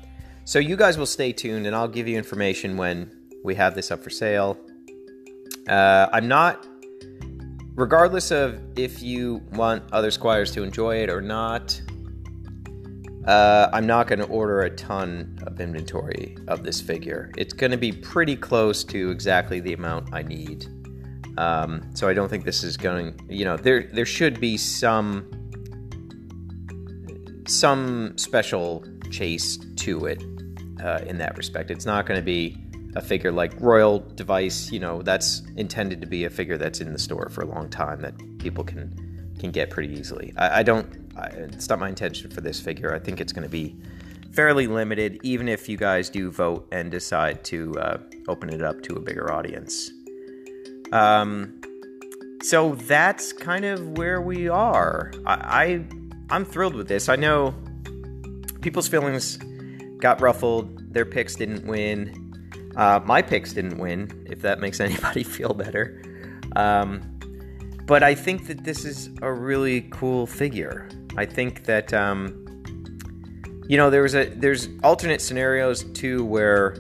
so 0.46 0.60
you 0.60 0.76
guys 0.76 0.98
will 0.98 1.08
stay 1.08 1.34
tuned, 1.34 1.66
and 1.66 1.76
I'll 1.76 1.88
give 1.88 2.08
you 2.08 2.18
information 2.18 2.78
when 2.78 3.30
we 3.44 3.56
have 3.56 3.74
this 3.74 3.90
up 3.90 4.04
for 4.04 4.10
sale. 4.10 4.58
Uh, 5.68 6.08
I'm 6.14 6.28
not, 6.28 6.68
regardless 7.76 8.32
of 8.32 8.62
if 8.78 9.02
you 9.02 9.42
want 9.54 9.84
other 9.92 10.12
squires 10.12 10.52
to 10.52 10.64
enjoy 10.64 10.98
it 10.98 11.10
or 11.10 11.22
not. 11.22 11.82
Uh, 13.26 13.70
I'm 13.72 13.86
not 13.86 14.08
going 14.08 14.18
to 14.18 14.26
order 14.26 14.62
a 14.62 14.70
ton 14.72 15.38
of 15.46 15.62
inventory 15.62 16.36
of 16.48 16.64
this 16.64 16.82
figure. 16.82 17.32
It's 17.38 17.54
going 17.54 17.70
to 17.70 17.78
be 17.78 17.92
pretty 17.92 18.36
close 18.36 18.84
to 18.86 19.12
exactly 19.12 19.60
the 19.60 19.74
amount 19.74 20.10
I 20.12 20.24
need. 20.24 20.66
Um, 21.38 21.84
so 21.94 22.10
I 22.10 22.14
don't 22.14 22.30
think 22.30 22.46
this 22.46 22.64
is 22.64 22.78
going. 22.78 23.20
You 23.30 23.46
know, 23.46 23.58
there 23.58 23.84
there 23.94 24.08
should 24.08 24.40
be 24.42 24.58
some 24.58 25.30
some 27.48 28.18
special 28.18 28.84
chase 29.12 29.58
to 29.58 30.06
it 30.06 30.24
uh, 30.84 31.00
in 31.06 31.18
that 31.20 31.38
respect. 31.38 31.70
It's 31.70 31.86
not 31.86 32.06
going 32.06 32.20
to 32.20 32.26
be 32.26 32.58
a 32.96 33.02
figure 33.02 33.32
like 33.32 33.54
Royal 33.60 34.00
Device. 34.00 34.72
You 34.72 34.80
know, 34.80 35.02
that's 35.02 35.42
intended 35.58 36.02
to 36.02 36.08
be 36.08 36.26
a 36.26 36.30
figure 36.30 36.58
that's 36.58 36.82
in 36.82 36.94
the 36.94 37.00
store 37.00 37.30
for 37.30 37.42
a 37.42 37.46
long 37.46 37.70
time 37.70 38.02
that 38.02 38.14
people 38.40 38.64
can 38.64 39.36
can 39.40 39.52
get 39.52 39.70
pretty 39.70 39.94
easily. 39.94 40.34
I, 40.38 40.60
I 40.60 40.64
don't. 40.64 40.88
I, 41.18 41.28
it's 41.28 41.70
not 41.70 41.80
my 41.80 41.90
intention 41.90 42.30
for 42.32 42.42
this 42.42 42.60
figure. 42.60 42.94
I 42.94 43.00
think 43.00 43.20
it's 43.20 43.34
going 43.34 43.44
to 43.44 43.50
be 43.50 43.76
fairly 44.32 44.68
limited, 44.68 45.20
even 45.24 45.50
if 45.50 45.68
you 45.68 45.78
guys 45.78 46.10
do 46.10 46.32
vote 46.32 46.68
and 46.72 46.90
decide 46.90 47.44
to 47.46 47.74
uh, 47.80 47.98
open 48.28 48.50
it 48.50 48.62
up 48.62 48.82
to 48.84 48.96
a 48.96 49.00
bigger 49.00 49.32
audience. 49.32 49.92
Um, 50.92 51.62
so 52.42 52.76
that's 52.76 53.34
kind 53.34 53.66
of 53.66 53.98
where 53.98 54.22
we 54.22 54.48
are. 54.48 55.12
I, 55.26 55.86
I 56.30 56.36
am 56.36 56.46
thrilled 56.46 56.76
with 56.76 56.88
this. 56.88 57.10
I 57.10 57.16
know 57.16 57.54
people's 58.62 58.88
feelings 58.88 59.38
got 60.00 60.22
ruffled. 60.22 60.94
Their 60.94 61.06
picks 61.06 61.36
didn't 61.36 61.66
win. 61.66 62.21
Uh, 62.76 63.00
my 63.06 63.22
picks 63.22 63.54
didn't 63.54 63.78
win. 63.78 64.26
If 64.30 64.42
that 64.42 64.60
makes 64.60 64.80
anybody 64.90 65.24
feel 65.24 65.54
better. 65.54 66.02
Um, 66.56 67.02
but 67.86 68.04
I 68.04 68.16
think 68.16 68.48
that 68.48 68.64
this 68.64 68.86
is 68.86 69.10
a 69.22 69.32
really 69.32 69.82
cool 69.92 70.26
figure. 70.26 70.88
I 71.18 71.26
think 71.26 71.66
that 71.66 71.94
um, 71.94 72.38
you 73.68 73.78
know 73.78 73.90
there's 73.90 74.16
a 74.16 74.26
there's 74.26 74.70
alternate 74.84 75.22
scenarios 75.22 75.84
too 75.94 76.24
where 76.24 76.76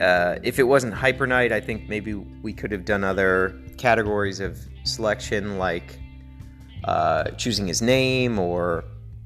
uh, 0.00 0.36
if 0.42 0.58
it 0.58 0.64
wasn't 0.64 0.92
Hyper 0.92 1.26
Knight, 1.26 1.52
I 1.52 1.60
think 1.60 1.88
maybe 1.88 2.14
we 2.14 2.52
could 2.52 2.70
have 2.72 2.84
done 2.84 3.04
other 3.04 3.58
categories 3.78 4.40
of 4.40 4.58
selection, 4.84 5.58
like 5.58 5.98
uh, 6.84 7.30
choosing 7.32 7.66
his 7.66 7.80
name 7.80 8.38
or 8.38 8.84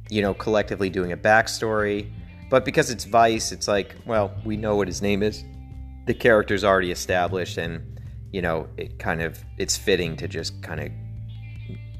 you 0.09 0.23
know 0.23 0.35
collectively 0.35 0.91
doing 0.91 1.13
a 1.13 1.17
backstory. 1.17 2.11
But 2.51 2.65
because 2.65 2.91
it's 2.91 3.05
Vice, 3.05 3.53
it's 3.53 3.69
like, 3.69 3.95
well, 4.05 4.35
we 4.45 4.57
know 4.57 4.75
what 4.75 4.89
his 4.89 5.01
name 5.01 5.23
is. 5.23 5.45
The 6.07 6.15
character's 6.15 6.65
already 6.65 6.91
established, 6.91 7.57
and 7.57 8.01
you 8.33 8.43
know, 8.43 8.69
it 8.77 8.99
kind 8.99 9.23
of 9.23 9.43
it's 9.57 9.77
fitting 9.77 10.17
to 10.17 10.27
just 10.29 10.61
kind 10.63 10.81
of 10.81 10.91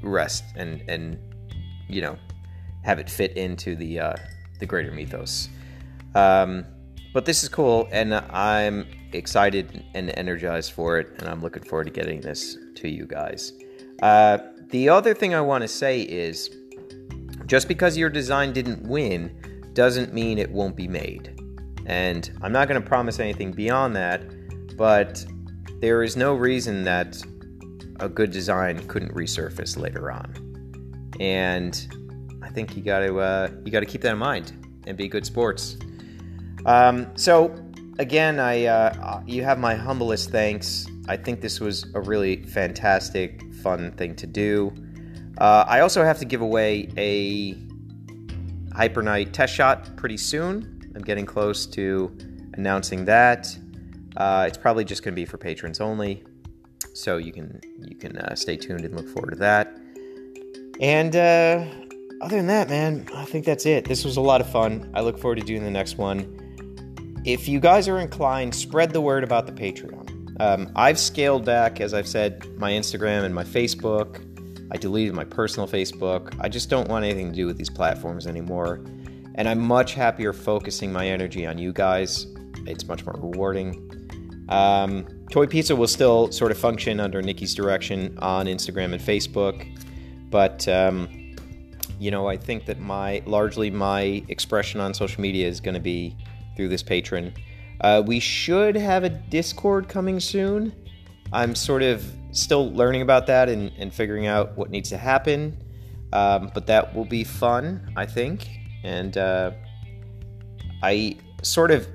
rest 0.03 0.43
and 0.55 0.83
and 0.87 1.17
you 1.87 2.01
know 2.01 2.17
have 2.83 2.99
it 2.99 3.09
fit 3.09 3.37
into 3.37 3.75
the 3.75 3.99
uh, 3.99 4.15
the 4.59 4.65
greater 4.65 4.91
mythos. 4.91 5.47
Um, 6.15 6.65
but 7.13 7.25
this 7.25 7.43
is 7.43 7.49
cool, 7.49 7.87
and 7.91 8.13
I'm 8.13 8.85
excited 9.13 9.83
and 9.93 10.11
energized 10.17 10.73
for 10.73 10.99
it, 10.99 11.09
and 11.19 11.29
I'm 11.29 11.41
looking 11.41 11.63
forward 11.63 11.85
to 11.85 11.91
getting 11.91 12.21
this 12.21 12.57
to 12.75 12.89
you 12.89 13.05
guys. 13.05 13.53
Uh, 14.01 14.39
the 14.69 14.89
other 14.89 15.13
thing 15.13 15.33
I 15.33 15.41
want 15.41 15.61
to 15.61 15.67
say 15.67 16.01
is 16.01 16.49
just 17.45 17.67
because 17.67 17.97
your 17.97 18.09
design 18.09 18.53
didn't 18.53 18.83
win 18.87 19.37
doesn't 19.73 20.13
mean 20.13 20.37
it 20.37 20.51
won't 20.51 20.75
be 20.75 20.87
made. 20.87 21.39
And 21.85 22.31
I'm 22.41 22.51
not 22.51 22.67
going 22.67 22.81
to 22.81 22.87
promise 22.87 23.19
anything 23.19 23.51
beyond 23.51 23.95
that, 23.95 24.23
but 24.77 25.25
there 25.79 26.03
is 26.03 26.15
no 26.15 26.33
reason 26.33 26.83
that 26.83 27.21
a 27.99 28.09
good 28.09 28.31
design 28.31 28.85
couldn't 28.87 29.13
resurface 29.13 29.77
later 29.77 30.11
on. 30.11 31.13
And 31.19 31.87
I 32.41 32.49
think 32.49 32.75
you 32.75 32.83
got 32.83 32.99
to 32.99 33.19
uh, 33.19 33.49
you 33.63 33.71
got 33.71 33.81
to 33.81 33.85
keep 33.85 34.01
that 34.01 34.13
in 34.13 34.17
mind 34.17 34.53
and 34.87 34.97
be 34.97 35.07
good 35.07 35.25
sports. 35.25 35.77
Um, 36.65 37.07
so 37.15 37.55
again, 37.99 38.39
I 38.39 38.65
uh, 38.65 39.21
you 39.25 39.43
have 39.43 39.59
my 39.59 39.75
humblest 39.75 40.29
thanks. 40.31 40.87
I 41.07 41.17
think 41.17 41.41
this 41.41 41.59
was 41.59 41.85
a 41.93 42.01
really 42.01 42.43
fantastic, 42.43 43.41
fun 43.55 43.91
thing 43.93 44.15
to 44.15 44.27
do. 44.27 44.73
Uh, 45.37 45.65
I 45.67 45.79
also 45.79 46.03
have 46.03 46.19
to 46.19 46.25
give 46.25 46.41
away 46.41 46.89
a 46.97 47.53
Hyper 48.73 49.01
Knight 49.01 49.33
test 49.33 49.53
shot 49.53 49.95
pretty 49.97 50.17
soon. 50.17 50.91
I'm 50.95 51.01
getting 51.01 51.25
close 51.25 51.65
to 51.67 52.15
announcing 52.53 53.05
that. 53.05 53.47
Uh, 54.17 54.45
it's 54.47 54.57
probably 54.57 54.83
just 54.83 55.03
going 55.03 55.13
to 55.13 55.21
be 55.21 55.25
for 55.25 55.37
patrons 55.37 55.79
only, 55.79 56.23
so 56.93 57.17
you 57.17 57.31
can 57.31 57.61
you 57.79 57.95
can 57.95 58.17
uh, 58.17 58.35
stay 58.35 58.57
tuned 58.57 58.83
and 58.83 58.95
look 58.95 59.07
forward 59.07 59.31
to 59.31 59.37
that. 59.37 59.77
And 60.81 61.15
uh, 61.15 61.65
other 62.21 62.37
than 62.37 62.47
that, 62.47 62.69
man, 62.69 63.07
I 63.15 63.25
think 63.25 63.45
that's 63.45 63.65
it. 63.65 63.85
This 63.85 64.03
was 64.03 64.17
a 64.17 64.21
lot 64.21 64.41
of 64.41 64.49
fun. 64.49 64.91
I 64.93 65.01
look 65.01 65.17
forward 65.17 65.39
to 65.39 65.45
doing 65.45 65.63
the 65.63 65.71
next 65.71 65.97
one. 65.97 66.37
If 67.23 67.47
you 67.47 67.59
guys 67.59 67.87
are 67.87 67.99
inclined, 67.99 68.53
spread 68.55 68.91
the 68.91 69.01
word 69.01 69.23
about 69.23 69.45
the 69.45 69.53
Patreon. 69.53 70.39
Um, 70.41 70.71
I've 70.75 70.97
scaled 70.97 71.45
back, 71.45 71.79
as 71.79 71.93
I've 71.93 72.07
said, 72.07 72.47
my 72.57 72.71
Instagram 72.71 73.23
and 73.23 73.33
my 73.33 73.43
Facebook. 73.43 74.25
I 74.71 74.77
deleted 74.77 75.13
my 75.13 75.25
personal 75.25 75.67
Facebook. 75.67 76.33
I 76.39 76.47
just 76.47 76.69
don't 76.69 76.87
want 76.87 77.03
anything 77.03 77.29
to 77.29 77.35
do 77.35 77.45
with 77.45 77.57
these 77.57 77.69
platforms 77.69 78.25
anymore. 78.25 78.81
And 79.35 79.47
I'm 79.47 79.59
much 79.59 79.93
happier 79.93 80.31
focusing 80.31 80.91
my 80.91 81.07
energy 81.07 81.45
on 81.45 81.57
you 81.57 81.73
guys. 81.73 82.27
It's 82.65 82.87
much 82.87 83.05
more 83.05 83.15
rewarding. 83.15 83.87
Um, 84.47 85.05
Toy 85.29 85.45
Pizza 85.45 85.75
will 85.75 85.87
still 85.87 86.31
sort 86.31 86.51
of 86.51 86.57
function 86.57 86.99
under 86.99 87.21
Nikki's 87.21 87.53
direction 87.53 88.17
on 88.19 88.47
Instagram 88.47 88.93
and 88.93 89.01
Facebook, 89.01 89.65
but 90.29 90.67
um, 90.67 91.07
you 91.99 92.11
know, 92.11 92.27
I 92.27 92.35
think 92.35 92.65
that 92.65 92.79
my 92.79 93.21
largely 93.25 93.69
my 93.69 94.23
expression 94.27 94.81
on 94.81 94.93
social 94.93 95.21
media 95.21 95.47
is 95.47 95.61
going 95.61 95.75
to 95.75 95.81
be 95.81 96.17
through 96.55 96.69
this 96.69 96.83
patron. 96.83 97.33
Uh, 97.81 98.03
we 98.05 98.19
should 98.19 98.75
have 98.75 99.03
a 99.03 99.09
Discord 99.09 99.87
coming 99.87 100.19
soon. 100.19 100.73
I'm 101.31 101.55
sort 101.55 101.83
of 101.83 102.03
still 102.31 102.71
learning 102.73 103.01
about 103.01 103.27
that 103.27 103.49
and, 103.49 103.71
and 103.77 103.93
figuring 103.93 104.27
out 104.27 104.57
what 104.57 104.69
needs 104.69 104.89
to 104.89 104.97
happen, 104.97 105.61
um, 106.13 106.51
but 106.53 106.67
that 106.67 106.93
will 106.95 107.05
be 107.05 107.23
fun, 107.23 107.93
I 107.95 108.05
think. 108.05 108.47
And 108.83 109.17
uh, 109.17 109.51
I 110.83 111.17
sort 111.43 111.71
of 111.71 111.87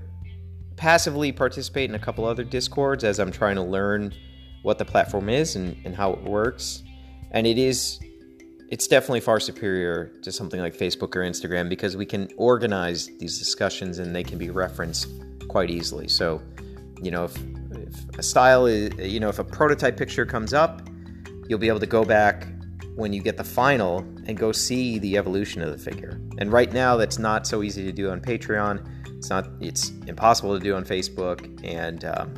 passively 0.77 1.33
participate 1.33 1.89
in 1.89 1.97
a 1.97 1.99
couple 1.99 2.25
other 2.25 2.45
discords 2.45 3.03
as 3.05 3.19
I'm 3.19 3.33
trying 3.33 3.57
to 3.57 3.63
learn 3.63 4.15
what 4.63 4.79
the 4.79 4.85
platform 4.85 5.29
is 5.29 5.57
and, 5.57 5.77
and 5.85 5.95
how 5.95 6.13
it 6.13 6.23
works. 6.23 6.83
And 7.31 7.47
it 7.47 7.59
is 7.59 8.01
it's 8.69 8.89
definitely 8.89 9.21
far 9.21 9.39
superior 9.39 10.07
to 10.23 10.33
something 10.33 10.61
like 10.61 10.77
Facebook 10.77 11.15
or 11.15 11.21
Instagram 11.21 11.69
because 11.69 11.97
we 11.97 12.05
can 12.05 12.29
organize 12.37 13.07
these 13.19 13.39
discussions 13.39 13.99
and 13.99 14.15
they 14.15 14.25
can 14.25 14.39
be 14.39 14.51
referenced 14.51 15.09
quite 15.49 15.71
easily. 15.71 16.09
So, 16.09 16.43
you 17.01 17.13
know, 17.13 17.25
if, 17.25 17.37
a 18.19 18.23
style 18.23 18.67
is, 18.67 18.91
you 18.99 19.21
know, 19.21 19.29
if 19.29 19.39
a 19.39 19.45
prototype 19.45 19.97
picture 19.97 20.27
comes 20.27 20.55
up, 20.55 20.89
you'll 21.49 21.59
be 21.59 21.69
able 21.69 21.81
to 21.81 21.87
go 21.87 22.05
back 22.05 22.47
when 22.95 23.13
you 23.13 23.21
get 23.21 23.37
the 23.37 23.45
final 23.45 23.99
and 24.27 24.37
go 24.37 24.53
see 24.53 24.99
the 24.99 25.17
evolution 25.17 25.63
of 25.63 25.71
the 25.71 25.79
figure. 25.79 26.21
And 26.39 26.51
right 26.51 26.73
now, 26.73 26.97
that's 26.97 27.19
not 27.19 27.47
so 27.47 27.63
easy 27.63 27.85
to 27.85 27.93
do 27.93 28.11
on 28.11 28.21
Patreon. 28.21 28.87
It's 29.19 29.31
not. 29.31 29.49
It's 29.61 29.93
impossible 30.07 30.59
to 30.59 30.63
do 30.63 30.75
on 30.75 30.85
Facebook, 30.85 31.61
and 31.65 32.05
um, 32.05 32.35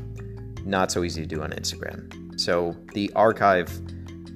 not 0.65 0.93
so 0.93 1.05
easy 1.05 1.23
to 1.23 1.27
do 1.27 1.43
on 1.43 1.51
Instagram. 1.51 2.41
So 2.41 2.77
the 2.95 3.11
archive 3.17 3.71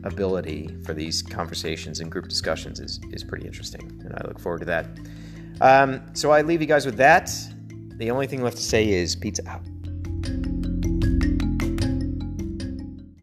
ability 0.04 0.76
for 0.84 0.94
these 0.94 1.22
conversations 1.22 2.00
and 2.00 2.10
group 2.10 2.28
discussions 2.28 2.80
is, 2.80 2.98
is 3.12 3.22
pretty 3.22 3.46
interesting, 3.46 4.00
and 4.04 4.14
I 4.16 4.26
look 4.26 4.40
forward 4.40 4.60
to 4.60 4.64
that. 4.66 4.86
Um, 5.60 6.02
so 6.14 6.30
I 6.32 6.42
leave 6.42 6.60
you 6.60 6.66
guys 6.66 6.84
with 6.86 6.96
that. 6.96 7.30
The 7.98 8.10
only 8.10 8.26
thing 8.26 8.42
left 8.42 8.56
to 8.56 8.62
say 8.62 8.88
is 8.88 9.14
pizza 9.14 9.48
out. 9.48 9.62